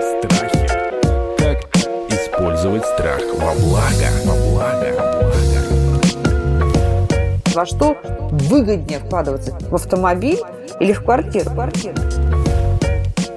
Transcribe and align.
Страхи. 0.00 0.68
Как 1.38 1.76
использовать 2.10 2.84
страх 2.84 3.20
во 3.38 3.54
благо? 3.54 4.08
Во 4.24 4.34
благо. 4.50 4.88
Во 7.54 7.64
что 7.64 7.96
выгоднее 8.30 8.98
вкладываться? 8.98 9.58
В 9.70 9.74
автомобиль 9.74 10.40
или 10.80 10.92
в 10.92 11.02
квартиру? 11.02 11.50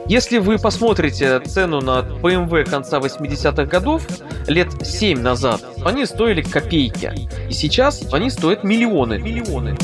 Если 0.08 0.40
вы 0.40 0.58
посмотрите 0.58 1.40
цену 1.42 1.82
на 1.82 2.00
BMW 2.00 2.66
конца 2.68 2.98
80-х 2.98 3.66
годов, 3.66 4.08
лет 4.48 4.70
7 4.82 5.22
назад, 5.22 5.62
они 5.86 6.06
стоили 6.06 6.42
копейки. 6.42 7.14
И 7.50 7.54
сейчас 7.54 8.14
они 8.14 8.30
стоят 8.30 8.64
миллионы. 8.64 9.20
Миллионы. 9.20 9.78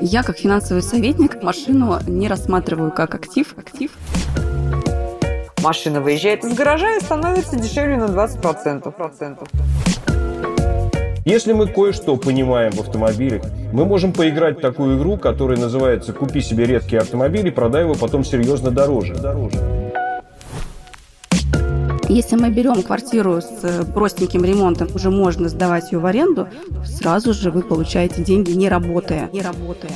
Я, 0.00 0.22
как 0.22 0.38
финансовый 0.38 0.82
советник, 0.82 1.42
машину 1.42 1.98
не 2.06 2.28
рассматриваю 2.28 2.90
как 2.90 3.14
актив. 3.14 3.54
Актив. 3.56 3.92
Машина 5.62 6.00
выезжает 6.00 6.44
из 6.44 6.54
гаража 6.54 6.96
и 6.96 7.00
становится 7.00 7.56
дешевле 7.56 7.96
на 7.96 8.06
20%. 8.06 8.90
процентов. 8.90 9.48
Если 11.24 11.52
мы 11.52 11.68
кое-что 11.68 12.16
понимаем 12.16 12.72
в 12.72 12.80
автомобилях, 12.80 13.42
мы 13.72 13.84
можем 13.84 14.12
поиграть 14.12 14.58
в 14.58 14.60
такую 14.60 14.98
игру, 14.98 15.16
которая 15.16 15.56
называется 15.56 16.12
«Купи 16.12 16.40
себе 16.40 16.66
редкий 16.66 16.96
автомобиль 16.96 17.46
и 17.46 17.52
продай 17.52 17.82
его 17.82 17.94
потом 17.94 18.24
серьезно 18.24 18.72
дороже». 18.72 19.14
Если 22.12 22.36
мы 22.36 22.50
берем 22.50 22.82
квартиру 22.82 23.40
с 23.40 23.60
э, 23.62 23.84
простеньким 23.84 24.44
ремонтом, 24.44 24.88
уже 24.94 25.10
можно 25.10 25.48
сдавать 25.48 25.92
ее 25.92 25.98
в 25.98 26.04
аренду, 26.04 26.46
сразу 26.84 27.32
же 27.32 27.50
вы 27.50 27.62
получаете 27.62 28.22
деньги 28.22 28.50
не 28.50 28.68
работая. 28.68 29.30
Не 29.32 29.40
работая. 29.40 29.92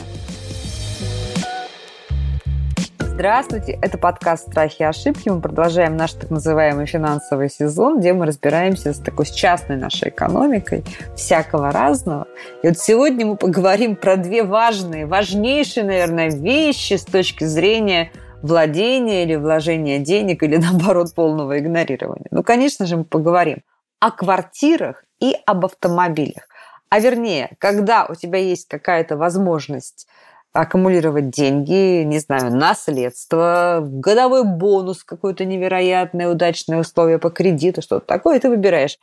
Здравствуйте, 3.00 3.78
это 3.82 3.98
подкаст 3.98 4.48
«Страхи 4.48 4.80
и 4.80 4.84
ошибки». 4.84 5.28
Мы 5.28 5.42
продолжаем 5.42 5.98
наш 5.98 6.14
так 6.14 6.30
называемый 6.30 6.86
финансовый 6.86 7.50
сезон, 7.50 8.00
где 8.00 8.14
мы 8.14 8.24
разбираемся 8.24 8.94
с 8.94 8.98
такой 8.98 9.26
с 9.26 9.30
частной 9.30 9.76
нашей 9.76 10.08
экономикой, 10.08 10.84
всякого 11.16 11.70
разного. 11.70 12.28
И 12.62 12.68
вот 12.68 12.78
сегодня 12.78 13.26
мы 13.26 13.36
поговорим 13.36 13.94
про 13.94 14.16
две 14.16 14.42
важные, 14.42 15.04
важнейшие, 15.04 15.84
наверное, 15.84 16.30
вещи 16.30 16.94
с 16.94 17.04
точки 17.04 17.44
зрения 17.44 18.10
владения 18.46 19.24
или 19.24 19.36
вложения 19.36 19.98
денег, 19.98 20.42
или 20.42 20.56
наоборот 20.58 21.14
полного 21.14 21.58
игнорирования. 21.58 22.28
Ну, 22.30 22.42
конечно 22.42 22.86
же, 22.86 22.96
мы 22.96 23.04
поговорим 23.04 23.58
о 24.00 24.10
квартирах 24.10 25.04
и 25.20 25.34
об 25.46 25.64
автомобилях. 25.64 26.48
А 26.88 27.00
вернее, 27.00 27.56
когда 27.58 28.06
у 28.06 28.14
тебя 28.14 28.38
есть 28.38 28.68
какая-то 28.68 29.16
возможность 29.16 30.06
аккумулировать 30.52 31.30
деньги, 31.30 32.02
не 32.02 32.18
знаю, 32.18 32.54
наследство, 32.54 33.80
годовой 33.82 34.44
бонус, 34.44 35.04
какое-то 35.04 35.44
невероятное 35.44 36.28
удачное 36.28 36.78
условие 36.78 37.18
по 37.18 37.30
кредиту, 37.30 37.82
что-то 37.82 38.06
такое, 38.06 38.40
ты 38.40 38.48
выбираешь 38.48 38.98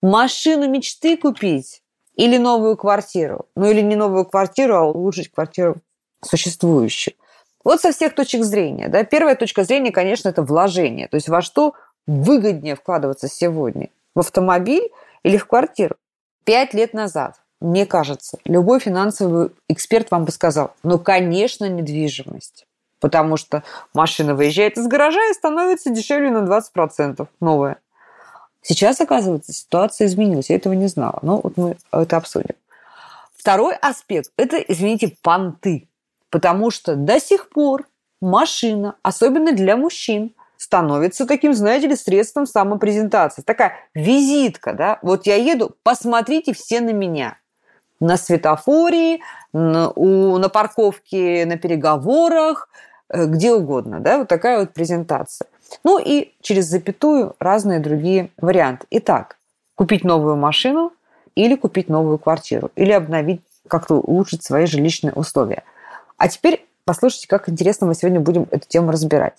машину 0.00 0.68
мечты 0.68 1.16
купить 1.16 1.82
или 2.14 2.38
новую 2.38 2.76
квартиру. 2.76 3.46
Ну 3.56 3.70
или 3.70 3.80
не 3.80 3.96
новую 3.96 4.24
квартиру, 4.24 4.76
а 4.76 4.82
улучшить 4.82 5.30
квартиру 5.30 5.76
существующую. 6.22 7.14
Вот 7.64 7.80
со 7.80 7.92
всех 7.92 8.14
точек 8.14 8.44
зрения. 8.44 8.88
Да? 8.88 9.02
Первая 9.04 9.34
точка 9.34 9.64
зрения, 9.64 9.90
конечно, 9.90 10.28
это 10.28 10.42
вложение. 10.42 11.08
То 11.08 11.16
есть 11.16 11.28
во 11.28 11.42
что 11.42 11.74
выгоднее 12.06 12.76
вкладываться 12.76 13.28
сегодня? 13.28 13.88
В 14.14 14.20
автомобиль 14.20 14.90
или 15.22 15.36
в 15.38 15.46
квартиру? 15.46 15.96
Пять 16.44 16.74
лет 16.74 16.92
назад 16.92 17.36
мне 17.64 17.86
кажется, 17.86 18.38
любой 18.44 18.78
финансовый 18.78 19.50
эксперт 19.68 20.10
вам 20.10 20.26
бы 20.26 20.32
сказал, 20.32 20.74
ну, 20.82 20.98
конечно, 20.98 21.68
недвижимость. 21.68 22.66
Потому 23.00 23.36
что 23.36 23.62
машина 23.94 24.34
выезжает 24.34 24.76
из 24.76 24.86
гаража 24.86 25.20
и 25.30 25.34
становится 25.34 25.90
дешевле 25.90 26.30
на 26.30 26.46
20% 26.46 27.26
новая. 27.40 27.78
Сейчас, 28.62 29.00
оказывается, 29.00 29.52
ситуация 29.52 30.06
изменилась. 30.06 30.50
Я 30.50 30.56
этого 30.56 30.74
не 30.74 30.88
знала. 30.88 31.18
Но 31.22 31.40
вот 31.42 31.56
мы 31.56 31.76
это 31.90 32.16
обсудим. 32.16 32.54
Второй 33.36 33.74
аспект– 33.76 34.30
это, 34.36 34.58
извините, 34.58 35.16
понты. 35.22 35.88
Потому 36.34 36.72
что 36.72 36.96
до 36.96 37.20
сих 37.20 37.48
пор 37.48 37.86
машина, 38.20 38.96
особенно 39.02 39.52
для 39.52 39.76
мужчин, 39.76 40.34
становится 40.56 41.26
таким, 41.26 41.54
знаете 41.54 41.86
ли, 41.86 41.94
средством 41.94 42.46
самопрезентации. 42.46 43.42
Такая 43.42 43.74
визитка, 43.94 44.72
да? 44.72 44.98
Вот 45.02 45.26
я 45.26 45.36
еду, 45.36 45.76
посмотрите 45.84 46.52
все 46.52 46.80
на 46.80 46.90
меня 46.90 47.38
на 48.00 48.16
светофоре, 48.16 49.20
на, 49.52 49.90
у, 49.90 50.36
на 50.38 50.48
парковке, 50.48 51.46
на 51.46 51.56
переговорах, 51.56 52.68
э, 53.10 53.26
где 53.26 53.52
угодно. 53.52 54.00
Да? 54.00 54.18
Вот 54.18 54.26
такая 54.26 54.58
вот 54.58 54.72
презентация. 54.72 55.46
Ну 55.84 56.00
и 56.04 56.34
через 56.40 56.64
запятую 56.64 57.36
разные 57.38 57.78
другие 57.78 58.30
варианты. 58.38 58.88
Итак, 58.90 59.36
купить 59.76 60.02
новую 60.02 60.34
машину 60.34 60.92
или 61.36 61.54
купить 61.54 61.88
новую 61.88 62.18
квартиру, 62.18 62.72
или 62.74 62.90
обновить, 62.90 63.42
как-то 63.68 63.94
улучшить 63.94 64.42
свои 64.42 64.66
жилищные 64.66 65.12
условия. 65.12 65.62
А 66.24 66.28
теперь 66.28 66.66
послушайте, 66.86 67.28
как 67.28 67.50
интересно 67.50 67.86
мы 67.86 67.94
сегодня 67.94 68.18
будем 68.18 68.48
эту 68.50 68.66
тему 68.66 68.90
разбирать. 68.90 69.34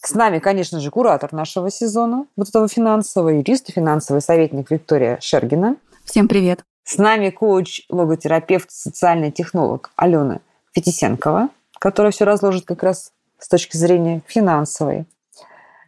С 0.00 0.14
нами, 0.14 0.38
конечно 0.38 0.80
же, 0.80 0.90
куратор 0.90 1.34
нашего 1.34 1.70
сезона, 1.70 2.24
вот 2.34 2.48
этого 2.48 2.66
финансового 2.66 3.28
юриста, 3.28 3.72
финансовый 3.72 4.22
советник 4.22 4.70
Виктория 4.70 5.18
Шергина. 5.20 5.76
Всем 6.06 6.26
привет. 6.26 6.64
С 6.82 6.96
нами 6.96 7.28
коуч, 7.28 7.82
логотерапевт, 7.90 8.70
социальный 8.70 9.32
технолог 9.32 9.90
Алена 9.96 10.40
Фетисенкова, 10.72 11.50
которая 11.78 12.10
все 12.10 12.24
разложит 12.24 12.64
как 12.64 12.82
раз 12.82 13.12
с 13.38 13.46
точки 13.46 13.76
зрения 13.76 14.22
финансовой. 14.26 15.04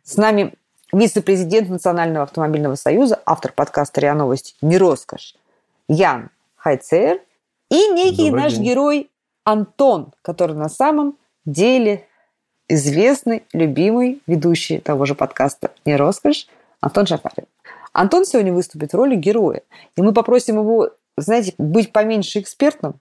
С 0.04 0.18
нами 0.18 0.52
вице-президент 0.92 1.70
Национального 1.70 2.24
автомобильного 2.24 2.74
союза, 2.74 3.22
автор 3.24 3.52
подкаста 3.52 4.02
«РИА 4.02 4.12
Новости» 4.12 4.54
«Не 4.60 4.76
роскошь» 4.76 5.34
Ян 5.88 6.28
Хайцер 6.56 7.22
и 7.70 7.88
некий 7.88 8.26
Добрый 8.26 8.42
наш 8.42 8.52
день. 8.52 8.64
герой 8.64 9.10
Антон, 9.46 10.12
который 10.22 10.56
на 10.56 10.68
самом 10.68 11.18
деле 11.44 12.04
известный, 12.68 13.44
любимый 13.52 14.20
ведущий 14.26 14.80
того 14.80 15.04
же 15.04 15.14
подкаста 15.14 15.70
«Не 15.84 15.94
роскошь» 15.94 16.48
Антон 16.80 17.06
Шафарин. 17.06 17.46
Антон 17.92 18.24
сегодня 18.24 18.52
выступит 18.52 18.92
в 18.92 18.96
роли 18.96 19.14
героя. 19.14 19.62
И 19.96 20.02
мы 20.02 20.12
попросим 20.12 20.58
его, 20.58 20.90
знаете, 21.16 21.54
быть 21.58 21.92
поменьше 21.92 22.40
экспертным, 22.40 22.98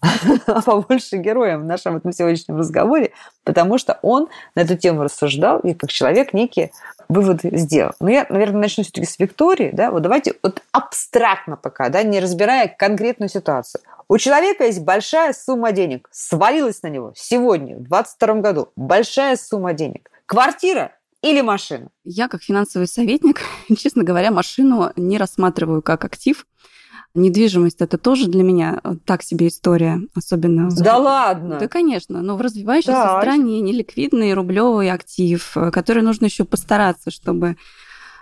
а 0.00 0.62
побольше 0.62 1.16
героем 1.16 1.62
в 1.62 1.64
нашем 1.64 1.96
этом 1.96 2.12
сегодняшнем 2.12 2.56
разговоре, 2.56 3.12
потому 3.44 3.78
что 3.78 3.98
он 4.02 4.28
на 4.54 4.60
эту 4.60 4.76
тему 4.76 5.02
рассуждал 5.02 5.60
и 5.60 5.74
как 5.74 5.90
человек 5.90 6.32
некие 6.32 6.70
выводы 7.08 7.50
сделал. 7.56 7.92
Но 8.00 8.10
я, 8.10 8.26
наверное, 8.28 8.62
начну 8.62 8.84
все-таки 8.84 9.06
с 9.06 9.18
Виктории. 9.18 9.70
Да? 9.72 9.90
Вот 9.90 10.02
давайте 10.02 10.34
вот 10.42 10.62
абстрактно 10.72 11.56
пока, 11.56 11.88
да, 11.88 12.02
не 12.02 12.20
разбирая 12.20 12.68
конкретную 12.68 13.28
ситуацию. 13.28 13.82
У 14.08 14.18
человека 14.18 14.64
есть 14.64 14.80
большая 14.80 15.32
сумма 15.32 15.72
денег, 15.72 16.08
свалилась 16.10 16.82
на 16.82 16.88
него 16.88 17.12
сегодня, 17.14 17.76
в 17.76 17.82
2022 17.88 18.34
году, 18.40 18.72
большая 18.74 19.36
сумма 19.36 19.72
денег. 19.72 20.10
Квартира 20.26 20.92
или 21.22 21.42
машину? 21.42 21.90
Я, 22.04 22.28
как 22.28 22.42
финансовый 22.42 22.86
советник, 22.86 23.42
честно 23.78 24.02
говоря, 24.02 24.30
машину 24.30 24.92
не 24.96 25.18
рассматриваю 25.18 25.82
как 25.82 26.04
актив. 26.04 26.46
Недвижимость 27.14 27.80
это 27.80 27.98
тоже 27.98 28.28
для 28.28 28.44
меня 28.44 28.80
э, 28.84 28.94
так 29.04 29.24
себе 29.24 29.48
история, 29.48 30.00
особенно. 30.14 30.70
Да 30.70 30.96
ладно. 30.96 31.58
Да, 31.58 31.66
конечно. 31.66 32.22
Но 32.22 32.36
в 32.36 32.40
развивающейся 32.40 32.92
так. 32.92 33.22
стране 33.22 33.60
неликвидный 33.60 34.32
рублевый 34.32 34.90
актив, 34.92 35.56
э, 35.56 35.70
который 35.72 36.04
нужно 36.04 36.26
еще 36.26 36.44
постараться, 36.44 37.10
чтобы 37.10 37.56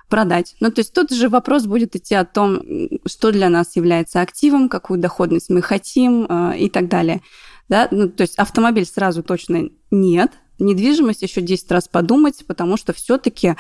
продать. 0.09 0.57
Ну, 0.61 0.71
то 0.71 0.81
есть 0.81 0.95
тут 0.95 1.11
же 1.11 1.29
вопрос 1.29 1.67
будет 1.67 1.97
идти 1.97 2.15
о 2.15 2.25
том, 2.25 2.63
что 3.07 3.31
для 3.31 3.51
нас 3.51 3.77
является 3.77 4.23
активом, 4.23 4.71
какую 4.71 4.99
доходность 4.99 5.51
мы 5.51 5.61
хотим 5.61 6.27
э, 6.27 6.57
и 6.59 6.71
так 6.71 6.89
далее. 6.89 7.21
Да? 7.69 7.89
Ну, 7.91 8.09
то 8.09 8.23
есть 8.23 8.39
автомобиль 8.39 8.87
сразу 8.87 9.23
точно 9.23 9.69
нет, 9.91 10.33
недвижимость 10.59 11.23
еще 11.23 11.41
10 11.41 11.71
раз 11.71 11.89
подумать, 11.89 12.45
потому 12.47 12.77
что 12.77 12.93
все-таки 12.93 13.55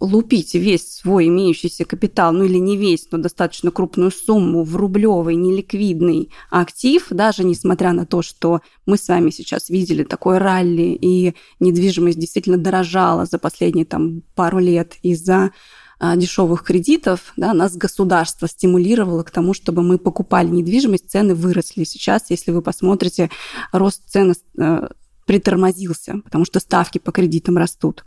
лупить 0.00 0.54
весь 0.54 0.96
свой 0.96 1.28
имеющийся 1.28 1.84
капитал, 1.84 2.32
ну 2.32 2.44
или 2.44 2.58
не 2.58 2.76
весь, 2.76 3.08
но 3.10 3.18
достаточно 3.18 3.70
крупную 3.70 4.10
сумму 4.10 4.62
в 4.64 4.76
рублевый 4.76 5.36
неликвидный 5.36 6.30
актив, 6.50 7.06
даже 7.10 7.44
несмотря 7.44 7.92
на 7.92 8.06
то, 8.06 8.22
что 8.22 8.60
мы 8.86 8.96
с 8.96 9.08
вами 9.08 9.30
сейчас 9.30 9.70
видели 9.70 10.04
такое 10.04 10.38
ралли, 10.38 10.98
и 11.00 11.34
недвижимость 11.60 12.18
действительно 12.18 12.58
дорожала 12.58 13.24
за 13.24 13.38
последние 13.38 13.86
там 13.86 14.22
пару 14.34 14.58
лет 14.58 14.94
из-за 15.02 15.52
а, 16.00 16.16
дешевых 16.16 16.64
кредитов, 16.64 17.32
да, 17.36 17.54
нас 17.54 17.76
государство 17.76 18.48
стимулировало 18.48 19.22
к 19.22 19.30
тому, 19.30 19.54
чтобы 19.54 19.82
мы 19.82 19.98
покупали 19.98 20.48
недвижимость, 20.48 21.10
цены 21.10 21.34
выросли. 21.34 21.84
Сейчас, 21.84 22.30
если 22.30 22.50
вы 22.50 22.62
посмотрите, 22.62 23.30
рост 23.72 24.02
цен 24.08 24.34
э, 24.58 24.88
притормозился, 25.26 26.16
потому 26.24 26.44
что 26.44 26.60
ставки 26.60 26.98
по 26.98 27.12
кредитам 27.12 27.56
растут. 27.56 28.04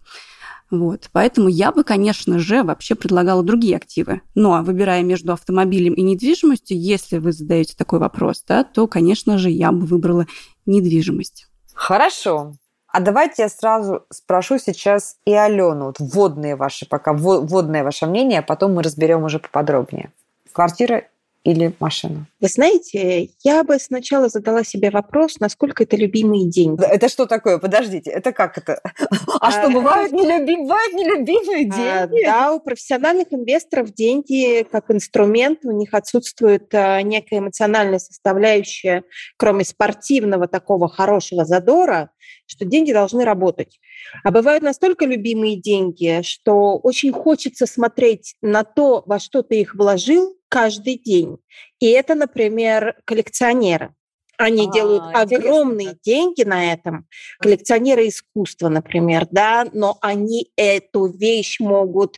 Вот. 0.70 1.10
Поэтому 1.14 1.48
я 1.48 1.72
бы, 1.72 1.84
конечно 1.84 2.40
же, 2.40 2.64
вообще 2.64 2.96
предлагала 2.96 3.42
другие 3.42 3.78
активы. 3.78 4.22
Но 4.36 4.62
выбирая 4.64 5.02
между 5.02 5.34
автомобилем 5.34 5.94
и 5.94 6.02
недвижимостью, 6.02 6.80
если 6.80 7.20
вы 7.20 7.32
задаете 7.32 7.76
такой 7.78 8.00
вопрос, 8.00 8.44
да, 8.48 8.64
то, 8.64 8.88
конечно 8.88 9.38
же, 9.38 9.50
я 9.50 9.72
бы 9.72 9.86
выбрала 9.86 10.28
недвижимость. 10.66 11.48
Хорошо. 11.74 12.54
А 12.88 13.00
давайте 13.00 13.44
я 13.44 13.50
сразу 13.50 14.06
спрошу 14.10 14.58
сейчас 14.58 15.18
и 15.26 15.34
Алену, 15.34 15.86
вот 15.86 16.00
вводные 16.00 16.56
ваши 16.56 16.88
пока, 16.88 17.14
вводное 17.14 17.84
ваше 17.84 18.08
мнение, 18.08 18.40
а 18.40 18.44
потом 18.44 18.74
мы 18.74 18.84
разберем 18.84 19.24
уже 19.24 19.40
поподробнее. 19.40 20.12
Квартира 20.52 21.04
или 21.48 21.74
машина? 21.80 22.28
Вы 22.42 22.50
знаете, 22.50 23.30
я 23.44 23.64
бы 23.64 23.80
сначала 23.80 24.28
задала 24.28 24.66
себе 24.66 24.92
вопрос, 24.92 25.40
насколько 25.40 25.84
это 25.84 25.96
любимые 25.96 26.50
деньги. 26.50 26.84
Это 26.84 27.08
что 27.08 27.26
такое? 27.26 27.58
Подождите, 27.58 28.12
это 28.12 28.34
как 28.34 28.58
это? 28.58 28.82
А 29.40 29.52
что, 29.52 29.70
бывают 29.70 30.12
нелюбимые, 30.12 30.64
бывают 30.64 30.94
нелюбимые 30.94 31.70
а, 31.72 32.08
деньги? 32.08 32.26
Да, 32.26 32.54
у 32.54 32.60
профессиональных 32.60 33.28
инвесторов 33.32 33.94
деньги 33.94 34.66
как 34.70 34.92
инструмент, 34.92 35.60
у 35.64 35.72
них 35.72 35.94
отсутствует 35.94 36.74
а, 36.74 37.02
некая 37.02 37.40
эмоциональная 37.40 38.00
составляющая, 38.00 39.04
кроме 39.38 39.64
спортивного 39.64 40.48
такого 40.48 40.90
хорошего 40.90 41.46
задора, 41.46 42.10
что 42.46 42.66
деньги 42.66 42.92
должны 42.92 43.24
работать. 43.24 43.80
А 44.24 44.32
бывают 44.32 44.64
настолько 44.64 45.06
любимые 45.06 45.56
деньги, 45.56 46.22
что 46.24 46.78
очень 46.78 47.12
хочется 47.12 47.66
смотреть 47.66 48.36
на 48.42 48.64
то, 48.64 49.04
во 49.06 49.20
что 49.20 49.44
ты 49.44 49.62
их 49.62 49.76
вложил, 49.76 50.37
каждый 50.50 50.98
день. 50.98 51.38
И 51.80 51.88
это, 51.88 52.16
например, 52.16 52.96
коллекционеры. 53.06 53.94
Они 54.38 54.68
а, 54.68 54.72
делают 54.72 55.04
огромные 55.16 55.94
интересно. 55.94 56.00
деньги 56.04 56.44
на 56.44 56.74
этом. 56.74 57.08
Коллекционеры 57.40 58.08
искусства, 58.08 58.70
например, 58.70 59.28
да, 59.32 59.68
но 59.74 59.98
они 60.02 60.52
эту 60.56 61.08
вещь 61.08 61.60
могут 61.60 62.18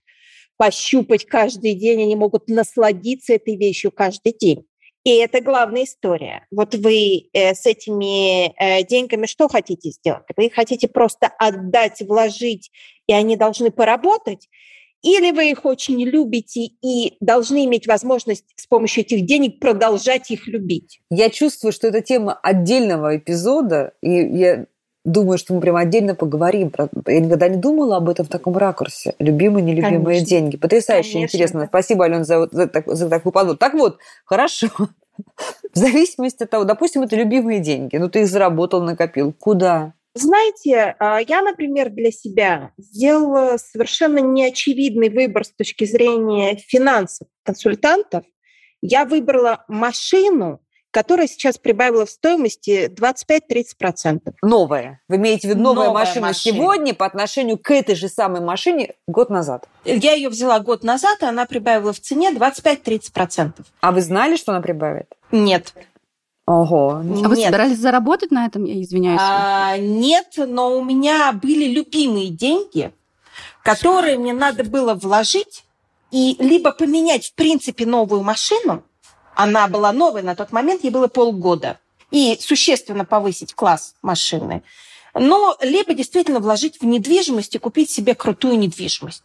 пощупать 0.58 1.26
каждый 1.26 1.74
день, 1.74 2.04
они 2.04 2.16
могут 2.18 2.50
насладиться 2.50 3.34
этой 3.34 3.56
вещью 3.56 3.92
каждый 3.92 4.34
день. 4.38 4.66
И 5.06 5.16
это 5.16 5.40
главная 5.40 5.86
история. 5.86 6.46
Вот 6.52 6.76
вы 6.76 7.30
э, 7.32 7.56
с 7.56 7.66
этими 7.66 8.48
э, 8.48 8.84
деньгами 8.84 9.26
что 9.26 9.48
хотите 9.48 9.92
сделать? 9.92 10.26
Вы 10.36 10.50
хотите 10.50 10.90
просто 10.90 11.28
отдать, 11.40 12.02
вложить, 12.02 12.70
и 13.08 13.14
они 13.14 13.38
должны 13.38 13.72
поработать? 13.72 14.50
Или 15.02 15.32
вы 15.32 15.52
их 15.52 15.66
очень 15.66 16.04
любите 16.04 16.72
и 16.82 17.16
должны 17.22 17.66
иметь 17.66 17.88
возможность 17.88 18.46
с 18.56 18.68
помощью 18.68 19.04
этих 19.04 19.26
денег 19.26 19.60
продолжать 19.60 20.30
их 20.30 20.48
любить? 20.48 21.00
Я 21.10 21.30
чувствую, 21.30 21.72
что 21.72 21.88
это 21.88 22.02
тема 22.02 22.34
отдельного 22.34 23.18
эпизода, 23.18 23.94
и 24.02 24.10
я 24.10 24.66
думаю, 25.06 25.38
что 25.38 25.54
мы 25.54 25.62
прям 25.62 25.78
отдельно 25.78 26.16
поговорим. 26.16 26.70
Про... 26.70 26.90
Я 27.08 27.20
никогда 27.22 27.48
не 27.48 27.58
думала 27.58 27.98
об 27.98 28.10
этом 28.10 28.26
в 28.26 28.30
таком 28.30 28.58
ракурсе. 28.58 29.16
Любимые, 29.20 29.64
нелюбимые 29.64 30.18
Конечно. 30.18 30.28
деньги. 30.28 30.58
Потрясающе 30.58 31.14
Конечно. 31.14 31.36
интересно. 31.36 31.66
Спасибо, 31.68 32.06
Алена, 32.06 32.24
за, 32.24 32.48
за, 32.52 32.70
за, 32.86 33.10
такую 33.10 33.32
подвод. 33.32 33.60
Так 33.60 33.74
вот, 33.74 34.00
хорошо. 34.26 34.68
В 35.74 35.78
зависимости 35.78 36.44
от 36.44 36.50
того, 36.50 36.64
допустим, 36.64 37.04
это 37.04 37.16
любимые 37.16 37.60
деньги, 37.60 37.98
ну 37.98 38.10
ты 38.10 38.22
их 38.22 38.28
заработал, 38.28 38.82
накопил. 38.82 39.34
Куда? 39.38 39.94
Знаете, 40.16 40.96
а, 41.00 41.20
я, 41.20 41.42
например, 41.42 41.90
для 41.90 42.12
себя 42.12 42.72
сделала 42.78 43.58
совершенно 43.58 44.20
неочевидный 44.20 45.10
выбор 45.10 45.46
с 45.46 45.52
точки 45.52 45.86
зрения 45.86 46.56
финансов 46.58 47.28
консультантов. 47.44 48.24
Я 48.82 49.06
выбрала 49.06 49.66
машину, 49.68 50.62
которая 50.92 51.28
сейчас 51.28 51.58
прибавила 51.58 52.06
в 52.06 52.10
стоимости 52.10 52.88
25-30%. 52.90 54.34
Новая. 54.42 55.02
Вы 55.08 55.18
имеете 55.18 55.48
в 55.48 55.52
виду 55.52 55.62
новая, 55.62 55.88
новая 55.88 56.06
машина, 56.06 56.28
машина 56.28 56.56
сегодня 56.56 56.94
по 56.94 57.06
отношению 57.06 57.58
к 57.58 57.72
этой 57.72 57.96
же 57.96 58.10
самой 58.10 58.42
машине 58.42 58.96
год 59.08 59.30
назад? 59.30 59.68
Я 59.86 60.14
ее 60.14 60.30
взяла 60.30 60.60
год 60.60 60.84
назад, 60.84 61.22
и 61.22 61.26
она 61.26 61.46
прибавила 61.46 61.94
в 61.94 62.00
цене 62.00 62.32
25-30%. 62.32 63.54
А 63.82 63.92
вы 63.92 64.02
знали, 64.02 64.36
что 64.36 64.52
она 64.52 64.62
прибавит? 64.62 65.14
Нет. 65.32 65.74
Ого. 66.50 67.04
А 67.04 67.28
вы 67.28 67.36
собирались 67.36 67.78
заработать 67.78 68.32
на 68.32 68.48
этом, 68.48 68.64
я 68.64 68.82
извиняюсь? 68.82 69.22
А, 69.22 69.78
нет, 69.78 70.34
но 70.36 70.80
у 70.80 70.84
меня 70.84 71.32
были 71.32 71.66
любимые 71.66 72.30
деньги, 72.30 72.92
которые 73.62 74.18
мне 74.18 74.34
надо 74.34 74.64
было 74.64 74.96
вложить 74.96 75.64
и 76.10 76.36
либо 76.40 76.72
поменять, 76.72 77.28
в 77.28 77.34
принципе, 77.36 77.86
новую 77.86 78.24
машину, 78.24 78.84
она 79.36 79.68
была 79.68 79.92
новой 79.92 80.24
на 80.24 80.36
тот 80.36 80.52
момент, 80.52 80.84
ей 80.84 80.90
было 80.90 81.08
полгода, 81.08 81.78
и 82.10 82.36
существенно 82.42 83.06
повысить 83.06 83.54
класс 83.54 83.94
машины, 84.02 84.64
но 85.14 85.56
либо 85.62 85.94
действительно 85.94 86.40
вложить 86.40 86.82
в 86.82 86.84
недвижимость 86.84 87.54
и 87.54 87.60
купить 87.60 87.92
себе 87.92 88.16
крутую 88.16 88.58
недвижимость. 88.58 89.22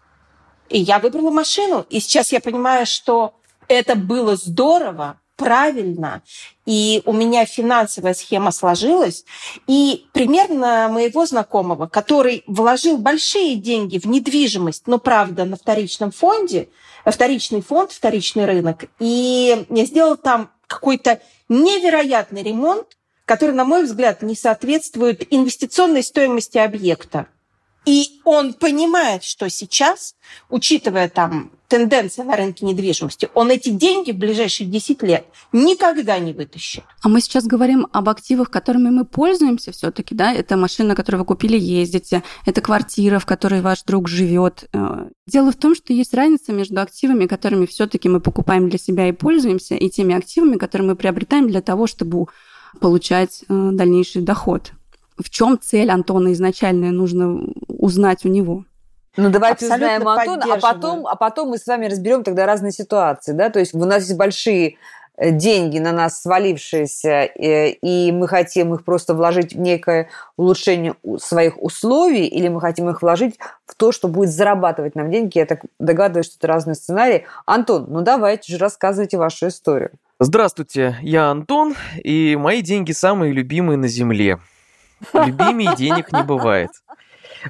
И 0.69 0.79
я 0.79 0.99
выбрала 0.99 1.31
машину, 1.31 1.87
и 1.89 2.01
сейчас 2.01 2.33
я 2.33 2.41
понимаю, 2.41 2.85
что 2.85 3.33
это 3.67 3.95
было 3.95 4.37
здорово, 4.37 5.19
правильно, 5.37 6.23
и 6.67 7.03
у 7.05 7.13
меня 7.13 7.45
финансовая 7.45 8.15
схема 8.15 8.51
сложилась, 8.51 9.25
и 9.67 10.07
примерно 10.13 10.89
моего 10.91 11.27
знакомого, 11.27 11.87
который 11.87 12.45
вложил 12.47 12.99
большие 12.99 13.57
деньги 13.57 13.99
в 13.99 14.07
недвижимость, 14.07 14.87
но, 14.87 14.99
правда, 14.99 15.45
на 15.45 15.57
вторичном 15.57 16.11
фонде, 16.11 16.69
вторичный 17.05 17.63
фонд, 17.63 17.93
вторичный 17.93 18.47
рынок, 18.47 18.85
и 18.99 19.67
я 19.69 19.85
сделал 19.85 20.17
там 20.17 20.51
какой-то 20.67 21.21
невероятный 21.49 22.43
ремонт, 22.43 22.97
который, 23.25 23.55
на 23.55 23.65
мой 23.65 23.85
взгляд, 23.85 24.23
не 24.23 24.37
соответствует 24.37 25.27
инвестиционной 25.33 26.03
стоимости 26.03 26.59
объекта. 26.59 27.27
И 27.87 28.21
он 28.25 28.55
понимает, 28.55 29.25
что 29.25 29.49
сейчас, 29.51 30.15
учитывая 30.49 31.09
там 31.09 31.51
тенденции 31.69 32.23
на 32.23 32.37
рынке 32.37 32.65
недвижимости, 32.65 33.29
он 33.35 33.51
эти 33.51 33.69
деньги 33.71 34.13
в 34.13 34.17
ближайшие 34.17 34.69
10 34.69 35.03
лет 35.03 35.27
никогда 35.53 36.19
не 36.19 36.33
вытащит. 36.33 36.85
А 37.03 37.09
мы 37.09 37.21
сейчас 37.21 37.45
говорим 37.45 37.87
об 37.93 38.09
активах, 38.09 38.51
которыми 38.51 38.91
мы 38.91 39.05
пользуемся 39.05 39.73
все-таки, 39.73 40.15
да? 40.15 40.33
Это 40.33 40.57
машина, 40.57 40.95
которую 40.95 41.21
вы 41.21 41.27
купили, 41.27 41.59
ездите, 41.59 42.23
это 42.47 42.61
квартира, 42.61 43.19
в 43.19 43.27
которой 43.27 43.61
ваш 43.61 43.83
друг 43.83 44.09
живет. 44.09 44.69
Э, 44.73 45.09
дело 45.27 45.53
в 45.53 45.57
том, 45.57 45.75
что 45.75 45.93
есть 45.93 46.15
разница 46.15 46.53
между 46.53 46.81
активами, 46.81 47.27
которыми 47.27 47.67
все-таки 47.67 48.09
мы 48.09 48.21
покупаем 48.21 48.71
для 48.71 48.79
себя 48.79 49.09
и 49.09 49.13
пользуемся, 49.13 49.75
и 49.75 49.91
теми 49.91 50.15
активами, 50.15 50.57
которые 50.57 50.89
мы 50.89 50.97
приобретаем 50.97 51.49
для 51.49 51.61
того, 51.61 51.87
чтобы 51.87 52.27
получать 52.81 53.45
э, 53.49 53.71
дальнейший 53.73 54.23
доход 54.23 54.73
в 55.19 55.31
чем 55.31 55.59
цель 55.61 55.91
Антона 55.91 56.33
изначальная, 56.33 56.91
нужно 56.91 57.41
узнать 57.69 58.25
у 58.25 58.29
него. 58.29 58.65
Ну, 59.17 59.31
давайте 59.31 59.67
Абсолютно 59.67 59.87
узнаем 59.87 60.09
Антона, 60.09 60.55
а 60.55 60.59
потом, 60.59 61.07
а 61.07 61.15
потом 61.15 61.49
мы 61.51 61.59
с 61.59 61.67
вами 61.67 61.87
разберем 61.87 62.25
тогда 62.25 62.47
разные 62.47 62.73
ситуации, 62.73 63.33
да, 63.33 63.49
то 63.49 63.61
есть 63.61 63.73
у 63.75 63.85
нас 63.85 64.05
есть 64.07 64.17
большие 64.17 64.77
э, 65.17 65.31
деньги 65.31 65.79
на 65.79 65.93
нас 65.93 66.21
свалившиеся, 66.21 67.31
э, 67.37 67.71
и 67.71 68.11
мы 68.11 68.27
хотим 68.27 68.75
их 68.75 68.85
просто 68.85 69.15
вложить 69.15 69.55
в 69.55 69.61
некое 69.61 70.09
улучшение 70.37 70.97
своих 71.19 71.63
условий, 71.63 72.27
или 72.27 72.49
мы 72.49 72.61
хотим 72.61 72.91
их 72.91 73.03
вложить 73.03 73.39
в 73.67 73.77
то, 73.77 73.93
что 73.93 74.09
будет 74.09 74.31
зарабатывать 74.31 74.97
нам 74.97 75.13
деньги. 75.13 75.39
Я 75.39 75.47
так 75.47 75.61
догадываюсь, 75.79 76.27
что 76.27 76.37
это 76.39 76.49
разные 76.49 76.75
сценарии. 76.75 77.25
Антон, 77.47 77.87
ну 77.89 78.01
давайте 78.01 78.53
же 78.53 78.59
рассказывайте 78.59 79.17
вашу 79.17 79.47
историю. 79.47 79.93
Здравствуйте, 80.19 80.97
я 81.03 81.31
Антон, 81.31 81.75
и 82.03 82.35
мои 82.37 82.63
деньги 82.63 82.91
самые 82.91 83.33
любимые 83.33 83.77
на 83.77 83.87
Земле. 83.87 84.41
Любимей 85.13 85.75
денег 85.77 86.13
не 86.13 86.23
бывает. 86.23 86.71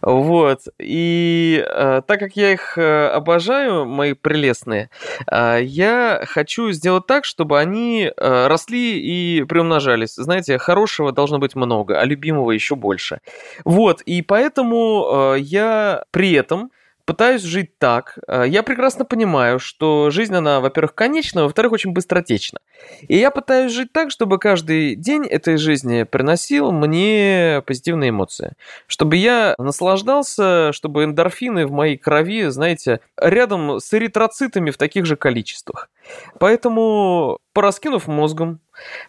Вот. 0.03 0.61
И 0.79 1.65
э, 1.67 2.03
так 2.07 2.19
как 2.19 2.37
я 2.37 2.53
их 2.53 2.77
э, 2.79 3.09
обожаю, 3.09 3.85
мои 3.85 4.15
прелестные, 4.15 4.91
э, 5.31 5.61
я 5.63 6.23
хочу 6.27 6.73
сделать 6.73 7.07
так, 7.07 7.25
чтобы 7.25 7.61
они 7.61 8.11
э, 8.15 8.47
росли 8.47 8.99
и 8.99 9.45
приумножались. 9.45 10.15
Знаете, 10.15 10.59
хорошего 10.59 11.13
должно 11.13 11.39
быть 11.39 11.55
много, 11.55 12.01
а 12.01 12.05
любимого 12.05 12.51
еще 12.51 12.75
больше. 12.75 13.21
Вот. 13.65 14.01
И 14.03 14.23
поэтому 14.23 15.35
э, 15.35 15.41
я 15.41 16.05
при 16.11 16.33
этом 16.33 16.71
пытаюсь 17.05 17.43
жить 17.43 17.79
так. 17.79 18.19
Э, 18.27 18.45
я 18.47 18.63
прекрасно 18.63 19.05
понимаю, 19.05 19.59
что 19.59 20.11
жизнь, 20.11 20.35
она, 20.35 20.61
во-первых, 20.61 20.95
конечна, 20.95 21.45
во-вторых, 21.45 21.73
очень 21.73 21.93
быстротечна. 21.93 22.61
И 23.09 23.17
я 23.17 23.31
пытаюсь 23.31 23.73
жить 23.73 23.93
так, 23.93 24.11
чтобы 24.11 24.39
каждый 24.39 24.95
день 24.97 25.27
этой 25.27 25.57
жизни 25.57 26.05
приносил 26.05 26.73
мне 26.73 27.63
позитивные 27.67 28.11
эмоции. 28.11 28.55
Чтобы 28.87 29.17
я 29.17 29.55
наслаждался, 29.59 30.73
чтобы 30.73 31.05
эндорфины 31.05 31.67
в 31.67 31.73
моей 31.73 31.97
крови, 31.97 32.49
знаете, 32.49 33.01
рядом 33.21 33.81
с 33.81 33.93
эритроцитами 33.93 34.71
в 34.71 34.79
таких 34.79 35.07
же 35.07 35.17
количествах. 35.17 35.91
Поэтому, 36.39 37.39
пораскинув 37.53 38.07
мозгом, 38.07 38.61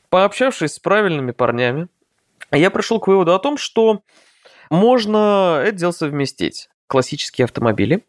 пообщавшись 0.10 0.74
с 0.74 0.80
правильными 0.80 1.32
парнями, 1.32 1.88
я 2.52 2.70
пришел 2.70 3.00
к 3.00 3.08
выводу 3.08 3.34
о 3.34 3.40
том, 3.40 3.58
что 3.58 4.02
можно 4.70 5.62
это 5.64 5.78
дело 5.78 5.92
совместить 5.92 6.70
классические 6.88 7.46
автомобили. 7.46 8.06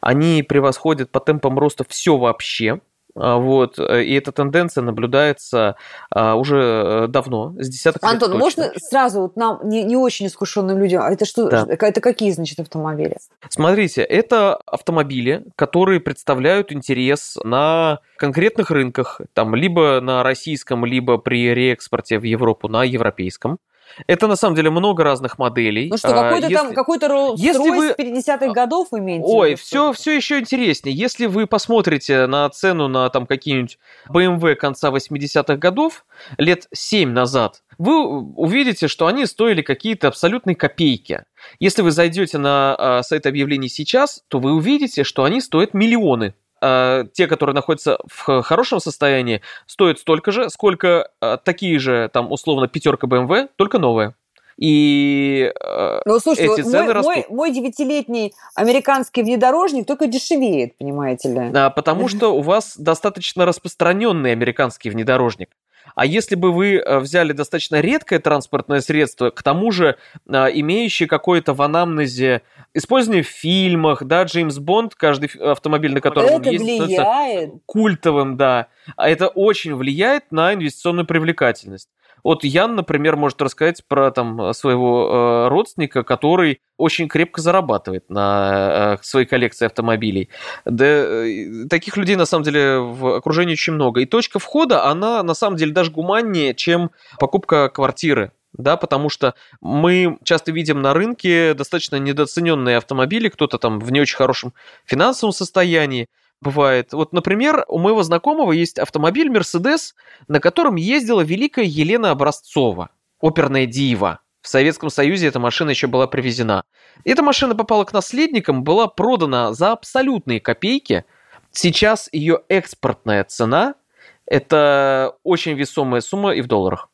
Они 0.00 0.42
превосходят 0.42 1.10
по 1.10 1.20
темпам 1.20 1.58
роста 1.58 1.84
все 1.88 2.16
вообще. 2.16 2.80
А, 3.14 3.36
вот, 3.36 3.78
э, 3.78 4.04
и 4.04 4.14
эта 4.14 4.32
тенденция 4.32 4.82
наблюдается 4.82 5.76
а, 6.10 6.34
уже 6.34 6.56
э, 6.56 7.06
давно, 7.08 7.54
с 7.58 7.68
десяток 7.68 8.02
Антон, 8.02 8.32
лет 8.32 8.40
точно. 8.40 8.62
можно 8.62 8.80
сразу 8.80 9.20
вот 9.22 9.36
нам, 9.36 9.60
не, 9.64 9.82
не 9.84 9.96
очень 9.96 10.28
искушенным 10.28 10.78
людям, 10.78 11.02
а 11.02 11.10
это 11.12 11.26
что, 11.26 11.50
да. 11.50 11.66
это 11.68 12.00
какие, 12.00 12.30
значит, 12.30 12.58
автомобили? 12.58 13.18
Смотрите, 13.50 14.02
это 14.02 14.56
автомобили, 14.56 15.44
которые 15.56 16.00
представляют 16.00 16.72
интерес 16.72 17.38
на 17.44 18.00
конкретных 18.16 18.70
рынках, 18.70 19.20
там, 19.34 19.54
либо 19.54 20.00
на 20.00 20.22
российском, 20.22 20.86
либо 20.86 21.18
при 21.18 21.52
реэкспорте 21.52 22.18
в 22.18 22.22
Европу 22.22 22.68
на 22.68 22.82
европейском. 22.82 23.58
Это 24.06 24.26
на 24.26 24.36
самом 24.36 24.56
деле 24.56 24.70
много 24.70 25.04
разных 25.04 25.38
моделей. 25.38 25.88
Ну 25.90 25.96
что, 25.96 26.08
какой-то 26.08 26.48
если... 26.48 26.54
там 26.54 26.74
какой-то 26.74 27.06
Rolls 27.06 27.34
если 27.36 27.70
вы... 27.70 27.90
50-х 27.92 28.46
а, 28.46 28.52
годов 28.52 28.88
имеете? 28.92 29.24
Ой, 29.26 29.54
все, 29.54 29.92
все 29.92 30.12
еще 30.16 30.38
интереснее. 30.38 30.94
Если 30.94 31.26
вы 31.26 31.46
посмотрите 31.46 32.26
на 32.26 32.48
цену 32.50 32.88
на 32.88 33.08
там 33.10 33.26
какие-нибудь 33.26 33.78
BMW 34.10 34.54
конца 34.54 34.90
80-х 34.90 35.56
годов, 35.56 36.04
лет 36.38 36.66
7 36.72 37.10
назад, 37.10 37.62
вы 37.78 38.04
увидите, 38.06 38.88
что 38.88 39.06
они 39.06 39.26
стоили 39.26 39.62
какие-то 39.62 40.08
абсолютные 40.08 40.56
копейки. 40.56 41.24
Если 41.58 41.82
вы 41.82 41.90
зайдете 41.90 42.38
на 42.38 42.74
а, 42.76 43.02
сайт 43.02 43.26
объявлений 43.26 43.68
сейчас, 43.68 44.22
то 44.28 44.38
вы 44.38 44.52
увидите, 44.52 45.04
что 45.04 45.24
они 45.24 45.40
стоят 45.40 45.74
миллионы. 45.74 46.34
А, 46.64 47.04
те, 47.12 47.26
которые 47.26 47.54
находятся 47.54 47.98
в 48.06 48.42
хорошем 48.42 48.78
состоянии, 48.78 49.42
стоят 49.66 49.98
столько 49.98 50.30
же, 50.30 50.48
сколько 50.48 51.10
а, 51.20 51.36
такие 51.36 51.80
же, 51.80 52.08
там, 52.12 52.30
условно, 52.30 52.68
пятерка 52.68 53.08
BMW, 53.08 53.48
только 53.56 53.80
новая. 53.80 54.14
И 54.58 55.50
э, 55.60 56.00
ну, 56.04 56.20
слушайте, 56.20 56.52
эти 56.52 56.60
цены 56.60 56.84
мой, 56.84 56.92
растут. 56.92 57.14
Мой, 57.14 57.26
мой 57.30 57.50
девятилетний 57.50 58.34
американский 58.54 59.22
внедорожник 59.22 59.86
только 59.86 60.06
дешевеет, 60.06 60.76
понимаете 60.76 61.32
ли? 61.32 61.50
Да, 61.50 61.70
потому 61.70 62.06
что 62.06 62.28
у 62.36 62.42
вас 62.42 62.76
достаточно 62.76 63.46
распространенный 63.46 64.30
американский 64.30 64.90
внедорожник. 64.90 65.48
А 65.94 66.06
если 66.06 66.34
бы 66.34 66.52
вы 66.52 66.76
э, 66.76 66.98
взяли 66.98 67.32
достаточно 67.32 67.80
редкое 67.80 68.18
транспортное 68.18 68.80
средство, 68.80 69.30
к 69.30 69.42
тому 69.42 69.70
же 69.70 69.96
э, 70.26 70.32
имеющее 70.54 71.08
какое-то 71.08 71.54
в 71.54 71.62
анамнезе 71.62 72.42
использование 72.74 73.22
в 73.22 73.28
фильмах, 73.28 74.04
да, 74.04 74.22
Джеймс 74.24 74.58
Бонд, 74.58 74.94
каждый 74.94 75.30
автомобиль, 75.40 75.92
на 75.92 76.00
котором 76.00 76.28
это 76.28 76.36
он 76.36 76.42
ездит, 76.42 76.86
влияет. 76.86 77.50
культовым, 77.66 78.36
да. 78.36 78.68
А 78.96 79.08
это 79.08 79.28
очень 79.28 79.74
влияет 79.74 80.32
на 80.32 80.54
инвестиционную 80.54 81.06
привлекательность. 81.06 81.88
Вот 82.24 82.44
Ян, 82.44 82.76
например, 82.76 83.16
может 83.16 83.42
рассказать 83.42 83.82
про 83.86 84.10
там 84.10 84.52
своего 84.54 85.46
э, 85.46 85.48
родственника, 85.48 86.04
который 86.04 86.60
очень 86.76 87.08
крепко 87.08 87.40
зарабатывает 87.40 88.08
на 88.08 88.96
э, 89.00 89.02
своей 89.02 89.26
коллекции 89.26 89.66
автомобилей. 89.66 90.28
Да, 90.64 90.84
э, 90.84 91.66
таких 91.68 91.96
людей 91.96 92.16
на 92.16 92.26
самом 92.26 92.44
деле 92.44 92.78
в 92.78 93.16
окружении 93.16 93.54
очень 93.54 93.72
много. 93.72 94.00
И 94.00 94.06
точка 94.06 94.38
входа, 94.38 94.84
она 94.84 95.22
на 95.22 95.34
самом 95.34 95.56
деле 95.56 95.72
даже 95.72 95.90
гуманнее, 95.90 96.54
чем 96.54 96.90
покупка 97.18 97.68
квартиры 97.68 98.32
да, 98.52 98.76
потому 98.76 99.08
что 99.08 99.34
мы 99.60 100.18
часто 100.24 100.52
видим 100.52 100.82
на 100.82 100.92
рынке 100.92 101.54
достаточно 101.54 101.96
недооцененные 101.96 102.76
автомобили, 102.76 103.28
кто-то 103.28 103.58
там 103.58 103.80
в 103.80 103.90
не 103.90 104.00
очень 104.00 104.16
хорошем 104.16 104.52
финансовом 104.84 105.32
состоянии, 105.32 106.08
бывает. 106.42 106.92
Вот, 106.92 107.12
например, 107.12 107.64
у 107.68 107.78
моего 107.78 108.02
знакомого 108.02 108.52
есть 108.52 108.78
автомобиль 108.78 109.30
Mercedes, 109.30 109.92
на 110.28 110.40
котором 110.40 110.76
ездила 110.76 111.22
великая 111.22 111.64
Елена 111.64 112.10
Образцова, 112.10 112.90
оперная 113.20 113.66
дива. 113.66 114.20
В 114.42 114.48
Советском 114.48 114.90
Союзе 114.90 115.28
эта 115.28 115.38
машина 115.38 115.70
еще 115.70 115.86
была 115.86 116.06
привезена. 116.06 116.64
Эта 117.04 117.22
машина 117.22 117.54
попала 117.54 117.84
к 117.84 117.92
наследникам, 117.92 118.64
была 118.64 118.88
продана 118.88 119.54
за 119.54 119.72
абсолютные 119.72 120.40
копейки. 120.40 121.04
Сейчас 121.52 122.08
ее 122.12 122.42
экспортная 122.48 123.22
цена– 123.24 123.76
это 124.26 125.16
очень 125.22 125.52
весомая 125.52 126.00
сумма 126.00 126.34
и 126.34 126.42
в 126.42 126.48
долларах. 126.48 126.88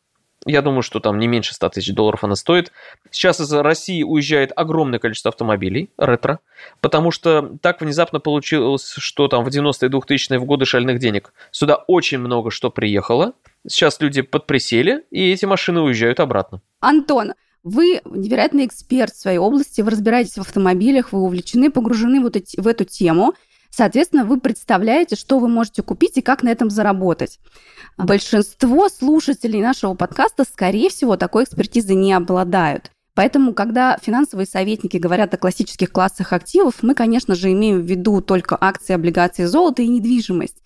Я 0.49 0.63
думаю, 0.63 0.81
что 0.81 0.99
там 0.99 1.19
не 1.19 1.27
меньше 1.27 1.53
100 1.53 1.69
тысяч 1.69 1.93
долларов 1.93 2.25
она 2.25 2.35
стоит. 2.35 2.73
Сейчас 3.11 3.39
из 3.39 3.53
России 3.53 4.03
уезжает 4.03 4.51
огромное 4.57 4.99
количество 4.99 5.29
автомобилей 5.29 5.91
ретро, 5.99 6.41
потому 6.81 7.11
что 7.11 7.57
так 7.61 7.83
внезапно 7.83 8.19
получилось, 8.19 8.95
что 8.97 9.29
там 9.29 9.45
в 9.45 9.49
90-е 9.49 9.91
2000-е 9.91 10.39
в 10.39 10.47
годы 10.47 10.65
шальных 10.65 11.01
денег 11.01 11.35
сюда 11.51 11.77
очень 11.87 12.17
много 12.17 12.51
что 12.51 12.71
приехало. 12.71 13.35
Сейчас 13.69 14.01
люди 14.01 14.23
подприсели, 14.23 15.05
и 15.11 15.33
эти 15.33 15.45
машины 15.45 15.83
уезжают 15.83 16.19
обратно. 16.19 16.63
Антон, 16.81 17.35
вы 17.63 18.01
невероятный 18.07 18.65
эксперт 18.65 19.13
в 19.13 19.21
своей 19.21 19.37
области, 19.37 19.83
вы 19.83 19.91
разбираетесь 19.91 20.39
в 20.39 20.41
автомобилях, 20.41 21.13
вы 21.13 21.21
увлечены, 21.21 21.71
погружены 21.71 22.23
вот 22.23 22.37
в 22.37 22.67
эту 22.67 22.85
тему. 22.87 23.35
Соответственно, 23.71 24.25
вы 24.25 24.41
представляете, 24.41 25.17
что 25.17 25.39
вы 25.39 25.49
можете 25.49 25.83
купить 25.83 26.17
и 26.17 26.23
как 26.23 26.43
на 26.43 26.49
этом 26.49 26.71
заработать. 26.71 27.39
Большинство 27.97 28.89
слушателей 28.89 29.61
нашего 29.61 29.95
подкаста, 29.95 30.45
скорее 30.45 30.91
всего, 30.91 31.17
такой 31.17 31.45
экспертизы 31.45 31.95
не 31.95 32.13
обладают. 32.13 32.91
Поэтому, 33.15 33.53
когда 33.53 33.99
финансовые 34.01 34.47
советники 34.47 34.97
говорят 34.97 35.35
о 35.35 35.39
классических 35.39 35.91
классах 35.91 36.33
активов, 36.33 36.83
мы, 36.83 36.95
конечно 36.95 37.35
же, 37.35 37.51
имеем 37.51 37.81
в 37.81 37.85
виду 37.85 38.21
только 38.21 38.57
акции, 38.61 38.93
облигации, 38.93 39.45
золото 39.45 39.83
и 39.83 39.89
недвижимость. 39.89 40.63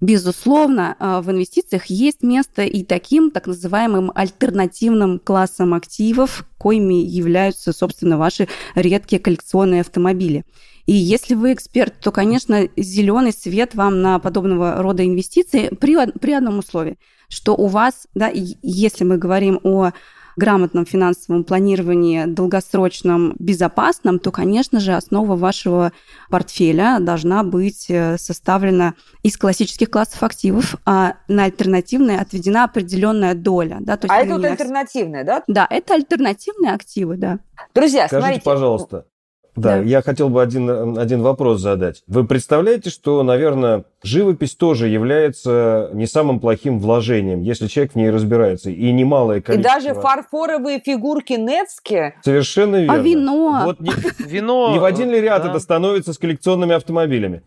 Безусловно, 0.00 0.96
э, 0.98 1.20
в 1.20 1.30
инвестициях 1.30 1.86
есть 1.86 2.24
место 2.24 2.62
и 2.62 2.82
таким 2.82 3.30
так 3.30 3.46
называемым 3.46 4.10
альтернативным 4.12 5.20
классам 5.20 5.74
активов, 5.74 6.44
коими 6.58 6.94
являются, 6.94 7.72
собственно, 7.72 8.18
ваши 8.18 8.48
редкие 8.74 9.22
коллекционные 9.22 9.82
автомобили. 9.82 10.44
И 10.86 10.92
если 10.92 11.34
вы 11.34 11.52
эксперт, 11.52 11.94
то, 12.00 12.10
конечно, 12.10 12.68
зеленый 12.76 13.32
свет 13.32 13.74
вам 13.74 14.02
на 14.02 14.18
подобного 14.18 14.82
рода 14.82 15.06
инвестиции 15.06 15.68
при, 15.68 15.96
при 16.18 16.32
одном 16.32 16.58
условии, 16.58 16.98
что 17.28 17.54
у 17.54 17.66
вас, 17.66 18.06
да, 18.14 18.30
если 18.32 19.04
мы 19.04 19.16
говорим 19.16 19.60
о 19.62 19.92
грамотном 20.36 20.86
финансовом 20.86 21.44
планировании, 21.44 22.24
долгосрочном, 22.24 23.34
безопасном, 23.38 24.18
то, 24.18 24.30
конечно 24.30 24.80
же, 24.80 24.92
основа 24.92 25.36
вашего 25.36 25.92
портфеля 26.30 26.98
должна 27.00 27.42
быть 27.42 27.86
э, 27.88 28.16
составлена 28.18 28.94
из 29.22 29.36
классических 29.36 29.90
классов 29.90 30.22
активов, 30.22 30.76
а 30.86 31.16
на 31.28 31.44
альтернативные 31.44 32.18
отведена 32.18 32.64
определенная 32.64 33.34
доля. 33.34 33.78
Да? 33.80 33.96
То 33.96 34.06
есть 34.06 34.14
а 34.14 34.22
это 34.22 34.34
вот 34.34 34.44
альтернативные, 34.44 35.24
да? 35.24 35.42
Да, 35.46 35.66
это 35.68 35.94
альтернативные 35.94 36.72
активы, 36.72 37.16
да. 37.16 37.38
Друзья, 37.74 38.06
Скажите, 38.06 38.26
смотрите, 38.26 38.44
пожалуйста, 38.44 39.06
да, 39.54 39.76
да, 39.76 39.82
я 39.82 40.00
хотел 40.00 40.30
бы 40.30 40.42
один, 40.42 40.98
один 40.98 41.20
вопрос 41.20 41.60
задать. 41.60 42.02
Вы 42.06 42.24
представляете, 42.24 42.88
что, 42.88 43.22
наверное, 43.22 43.84
живопись 44.02 44.54
тоже 44.54 44.88
является 44.88 45.90
не 45.92 46.06
самым 46.06 46.40
плохим 46.40 46.80
вложением, 46.80 47.42
если 47.42 47.66
человек 47.66 47.92
в 47.92 47.96
ней 47.96 48.10
разбирается, 48.10 48.70
и 48.70 48.90
немалое 48.92 49.42
количество... 49.42 49.78
И 49.78 49.82
даже 49.82 50.00
фарфоровые 50.00 50.80
фигурки 50.80 51.34
Невски. 51.34 52.14
Совершенно 52.22 52.76
верно. 52.76 52.94
А 52.94 52.98
вино? 52.98 53.62
Вот 53.64 53.80
не, 53.80 53.92
вино, 54.26 54.72
не 54.72 54.78
в 54.78 54.84
один 54.84 55.10
ли 55.10 55.20
ряд 55.20 55.42
да. 55.42 55.50
это 55.50 55.58
становится 55.58 56.14
с 56.14 56.18
коллекционными 56.18 56.74
автомобилями? 56.74 57.42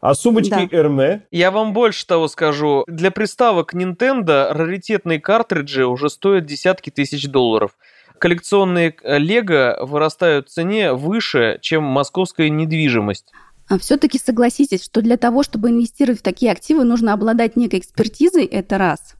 А 0.00 0.14
сумочки 0.14 0.50
да. 0.50 0.64
Hermé? 0.64 1.22
Я 1.30 1.50
вам 1.50 1.72
больше 1.72 2.06
того 2.06 2.28
скажу. 2.28 2.84
Для 2.86 3.10
приставок 3.10 3.74
Nintendo 3.74 4.52
раритетные 4.52 5.20
картриджи 5.20 5.86
уже 5.86 6.08
стоят 6.08 6.46
десятки 6.46 6.90
тысяч 6.90 7.28
долларов 7.28 7.72
коллекционные 8.18 8.94
э, 9.02 9.18
лего 9.18 9.78
вырастают 9.80 10.48
в 10.48 10.52
цене 10.52 10.92
выше, 10.92 11.58
чем 11.60 11.84
московская 11.84 12.48
недвижимость. 12.48 13.32
А 13.68 13.78
все-таки 13.78 14.18
согласитесь, 14.18 14.84
что 14.84 15.02
для 15.02 15.16
того, 15.16 15.42
чтобы 15.42 15.68
инвестировать 15.68 16.20
в 16.20 16.22
такие 16.22 16.50
активы, 16.50 16.84
нужно 16.84 17.12
обладать 17.12 17.56
некой 17.56 17.80
экспертизой, 17.80 18.46
это 18.46 18.78
раз. 18.78 19.14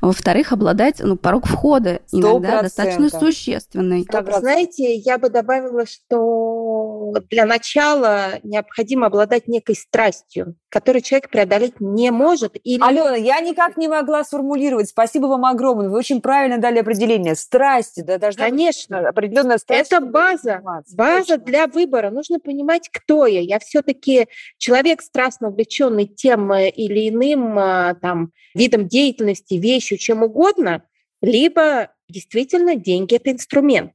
Во-вторых, 0.00 0.52
обладать 0.52 1.00
ну, 1.00 1.16
порог 1.16 1.46
входа 1.46 2.00
иногда 2.12 2.62
достаточно 2.62 3.08
существенный. 3.08 4.04
Так, 4.04 4.32
знаете, 4.32 4.94
я 4.94 5.18
бы 5.18 5.28
добавила, 5.28 5.86
что 5.86 7.12
для 7.30 7.46
начала 7.46 8.38
необходимо 8.42 9.06
обладать 9.06 9.48
некой 9.48 9.76
страстью, 9.76 10.56
которую 10.68 11.02
человек 11.02 11.30
преодолеть 11.30 11.80
не 11.80 12.10
может. 12.10 12.56
Или... 12.62 12.82
Алена, 12.82 13.16
я 13.16 13.40
никак 13.40 13.76
не 13.76 13.88
могла 13.88 14.24
сформулировать. 14.24 14.88
Спасибо 14.88 15.26
вам 15.26 15.44
огромное. 15.44 15.88
Вы 15.88 15.98
очень 15.98 16.20
правильно 16.20 16.58
дали 16.58 16.78
определение. 16.78 17.34
Страсти, 17.34 18.00
да, 18.00 18.18
должна 18.18 18.44
Конечно. 18.44 18.98
Быть 18.98 19.06
определенная 19.08 19.58
страсть. 19.58 19.92
Это 19.92 20.04
база. 20.04 20.62
База 20.94 21.38
для 21.38 21.66
выбора. 21.66 22.10
Нужно 22.10 22.38
понимать, 22.38 22.88
кто 22.92 23.26
я. 23.26 23.40
Я 23.40 23.58
все-таки 23.58 24.28
человек 24.58 25.02
страстно 25.02 25.48
увлеченный 25.48 26.06
тем 26.06 26.52
или 26.54 27.08
иным 27.08 27.58
а, 27.58 27.94
там, 27.94 28.32
видом 28.54 28.88
деятельности, 28.88 29.54
вещью, 29.58 29.98
чем 29.98 30.22
угодно, 30.22 30.82
либо 31.20 31.90
действительно 32.08 32.76
деньги– 32.76 33.14
это 33.16 33.30
инструмент. 33.30 33.92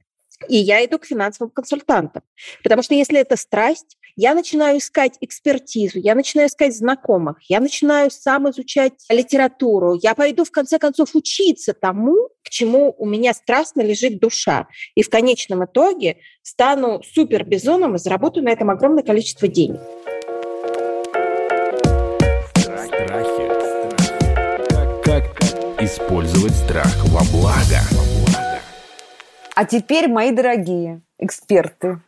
И 0.48 0.58
я 0.58 0.84
иду 0.84 0.98
к 0.98 1.06
финансовым 1.06 1.52
консультантам. 1.52 2.24
Потому 2.64 2.82
что 2.82 2.96
если 2.96 3.20
это 3.20 3.36
страсть, 3.36 3.98
я 4.16 4.34
начинаю 4.34 4.80
искать 4.80 5.18
экспертизу, 5.22 6.00
я 6.00 6.16
начинаю 6.16 6.50
искать 6.50 6.76
знакомых, 6.76 7.38
я 7.48 7.60
начинаю 7.60 8.12
сам 8.12 8.50
изучать 8.50 8.94
литературу, 9.10 9.98
я 10.02 10.16
пойду 10.16 10.44
в 10.44 10.52
конце 10.52 10.80
концов 10.80 11.16
учиться 11.16 11.74
тому, 11.74 12.30
к 12.44 12.50
чему 12.50 12.94
у 12.98 13.06
меня 13.06 13.34
страстно 13.34 13.82
лежит 13.82 14.20
душа. 14.20 14.68
И 14.96 15.04
в 15.04 15.10
конечном 15.10 15.66
итоге 15.66 16.18
стану 16.42 17.02
супер 17.04 17.46
безумным 17.46 17.96
и 17.96 18.00
заработаю 18.00 18.44
на 18.44 18.50
этом 18.50 18.70
огромное 18.70 19.04
количество 19.04 19.48
денег. 19.48 19.80
Использовать 25.82 26.54
страх 26.54 26.96
во 27.06 27.22
благо. 27.32 27.80
А 29.56 29.66
теперь, 29.66 30.08
мои 30.08 30.32
дорогие 30.32 31.02
эксперты, 31.18 32.00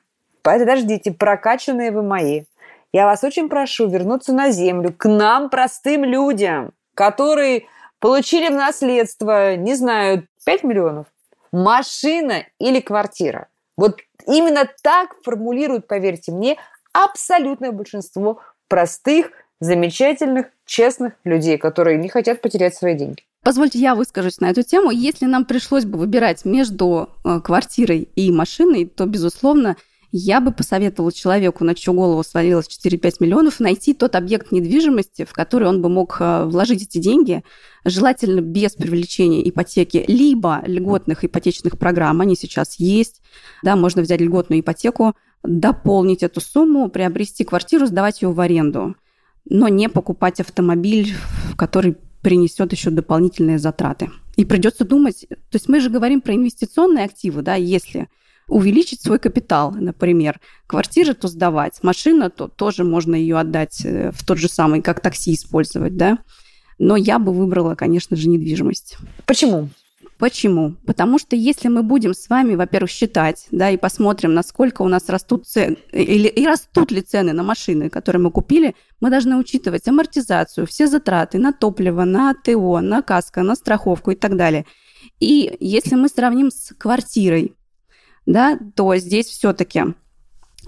подождите, 0.43 1.11
прокачанные 1.11 1.89
вы 1.89 2.03
мои, 2.03 2.43
я 2.91 3.07
вас 3.07 3.23
очень 3.23 3.49
прошу 3.49 3.89
вернуться 3.89 4.31
на 4.31 4.51
землю, 4.51 4.93
к 4.95 5.09
нам, 5.09 5.49
простым 5.49 6.03
людям, 6.03 6.73
которые 6.93 7.65
получили 7.97 8.49
в 8.49 8.55
наследство, 8.55 9.55
не 9.55 9.73
знаю, 9.73 10.27
5 10.45 10.63
миллионов, 10.63 11.07
машина 11.51 12.45
или 12.59 12.79
квартира. 12.79 13.47
Вот 13.75 14.01
именно 14.27 14.69
так 14.83 15.15
формулируют, 15.23 15.87
поверьте 15.87 16.31
мне, 16.31 16.57
абсолютное 16.91 17.71
большинство 17.71 18.39
простых, 18.67 19.31
замечательных, 19.59 20.51
честных 20.67 21.13
людей, 21.23 21.57
которые 21.57 21.97
не 21.97 22.09
хотят 22.09 22.39
потерять 22.39 22.75
свои 22.75 22.93
деньги. 22.93 23.23
Позвольте, 23.43 23.77
я 23.77 23.93
выскажусь 23.93 24.39
на 24.39 24.49
эту 24.49 24.63
тему. 24.63 24.89
Если 24.89 25.25
нам 25.25 25.43
пришлось 25.43 25.83
бы 25.83 25.97
выбирать 25.97 26.45
между 26.45 27.09
э, 27.25 27.41
квартирой 27.41 28.07
и 28.15 28.31
машиной, 28.31 28.85
то, 28.85 29.05
безусловно, 29.05 29.75
я 30.13 30.39
бы 30.39 30.53
посоветовала 30.53 31.11
человеку, 31.11 31.65
на 31.65 31.75
чью 31.75 31.93
голову 31.93 32.23
свалилось 32.23 32.67
4-5 32.67 33.15
миллионов, 33.19 33.59
найти 33.59 33.93
тот 33.93 34.15
объект 34.15 34.53
недвижимости, 34.53 35.25
в 35.25 35.33
который 35.33 35.67
он 35.67 35.81
бы 35.81 35.89
мог 35.89 36.17
э, 36.21 36.45
вложить 36.45 36.83
эти 36.83 36.99
деньги, 36.99 37.43
желательно 37.83 38.39
без 38.39 38.73
привлечения 38.73 39.47
ипотеки, 39.49 40.05
либо 40.07 40.61
льготных 40.65 41.25
ипотечных 41.25 41.77
программ, 41.77 42.21
они 42.21 42.37
сейчас 42.37 42.75
есть, 42.75 43.21
да, 43.61 43.75
можно 43.75 44.03
взять 44.03 44.21
льготную 44.21 44.61
ипотеку, 44.61 45.15
дополнить 45.43 46.23
эту 46.23 46.39
сумму, 46.39 46.87
приобрести 46.87 47.43
квартиру, 47.43 47.87
сдавать 47.87 48.21
ее 48.21 48.31
в 48.31 48.39
аренду, 48.39 48.95
но 49.49 49.67
не 49.67 49.89
покупать 49.89 50.39
автомобиль, 50.39 51.13
который 51.57 51.97
принесет 52.23 52.71
еще 52.71 52.89
дополнительные 52.89 53.59
затраты. 53.59 54.09
И 54.35 54.45
придется 54.45 54.83
думать, 54.85 55.27
то 55.29 55.55
есть 55.55 55.69
мы 55.69 55.79
же 55.79 55.91
говорим 55.91 56.21
про 56.21 56.33
инвестиционные 56.33 57.05
активы, 57.05 57.43
да, 57.43 57.53
если 57.53 58.07
увеличить 58.47 59.01
свой 59.01 59.19
капитал, 59.19 59.71
например. 59.71 60.39
Квартиры 60.65 61.13
то 61.13 61.27
сдавать, 61.27 61.83
машина 61.83 62.29
то 62.29 62.47
тоже 62.47 62.83
можно 62.83 63.15
ее 63.15 63.37
отдать 63.37 63.85
э, 63.85 64.11
в 64.11 64.25
тот 64.25 64.37
же 64.37 64.49
самый, 64.49 64.81
как 64.81 65.01
такси 65.01 65.33
использовать, 65.33 65.95
да. 65.95 66.17
Но 66.79 66.95
я 66.95 67.19
бы 67.19 67.31
выбрала, 67.31 67.75
конечно 67.75 68.17
же, 68.17 68.27
недвижимость. 68.27 68.97
Почему? 69.25 69.69
Почему? 70.17 70.75
Потому 70.85 71.19
что 71.19 71.35
если 71.35 71.67
мы 71.67 71.83
будем 71.83 72.13
с 72.13 72.29
вами, 72.29 72.55
во-первых, 72.55 72.89
считать, 72.89 73.47
да, 73.51 73.69
и 73.69 73.77
посмотрим, 73.77 74.33
насколько 74.33 74.81
у 74.81 74.87
нас 74.87 75.09
растут 75.09 75.47
цены, 75.47 75.77
или 75.91 76.27
и 76.27 76.45
растут 76.45 76.91
ли 76.91 77.01
цены 77.01 77.33
на 77.33 77.43
машины, 77.43 77.89
которые 77.89 78.21
мы 78.21 78.31
купили, 78.31 78.75
мы 79.01 79.09
должны 79.09 79.37
учитывать 79.37 79.87
амортизацию, 79.87 80.67
все 80.67 80.87
затраты 80.87 81.39
на 81.39 81.51
топливо, 81.51 82.03
на 82.03 82.33
ТО, 82.33 82.79
на 82.79 83.01
каско, 83.01 83.43
на 83.43 83.55
страховку 83.55 84.11
и 84.11 84.15
так 84.15 84.37
далее. 84.37 84.65
И 85.19 85.55
если 85.59 85.95
мы 85.95 86.07
сравним 86.07 86.51
с 86.51 86.73
квартирой, 86.77 87.55
да, 88.25 88.57
то 88.75 88.95
здесь 88.95 89.27
все-таки 89.27 89.83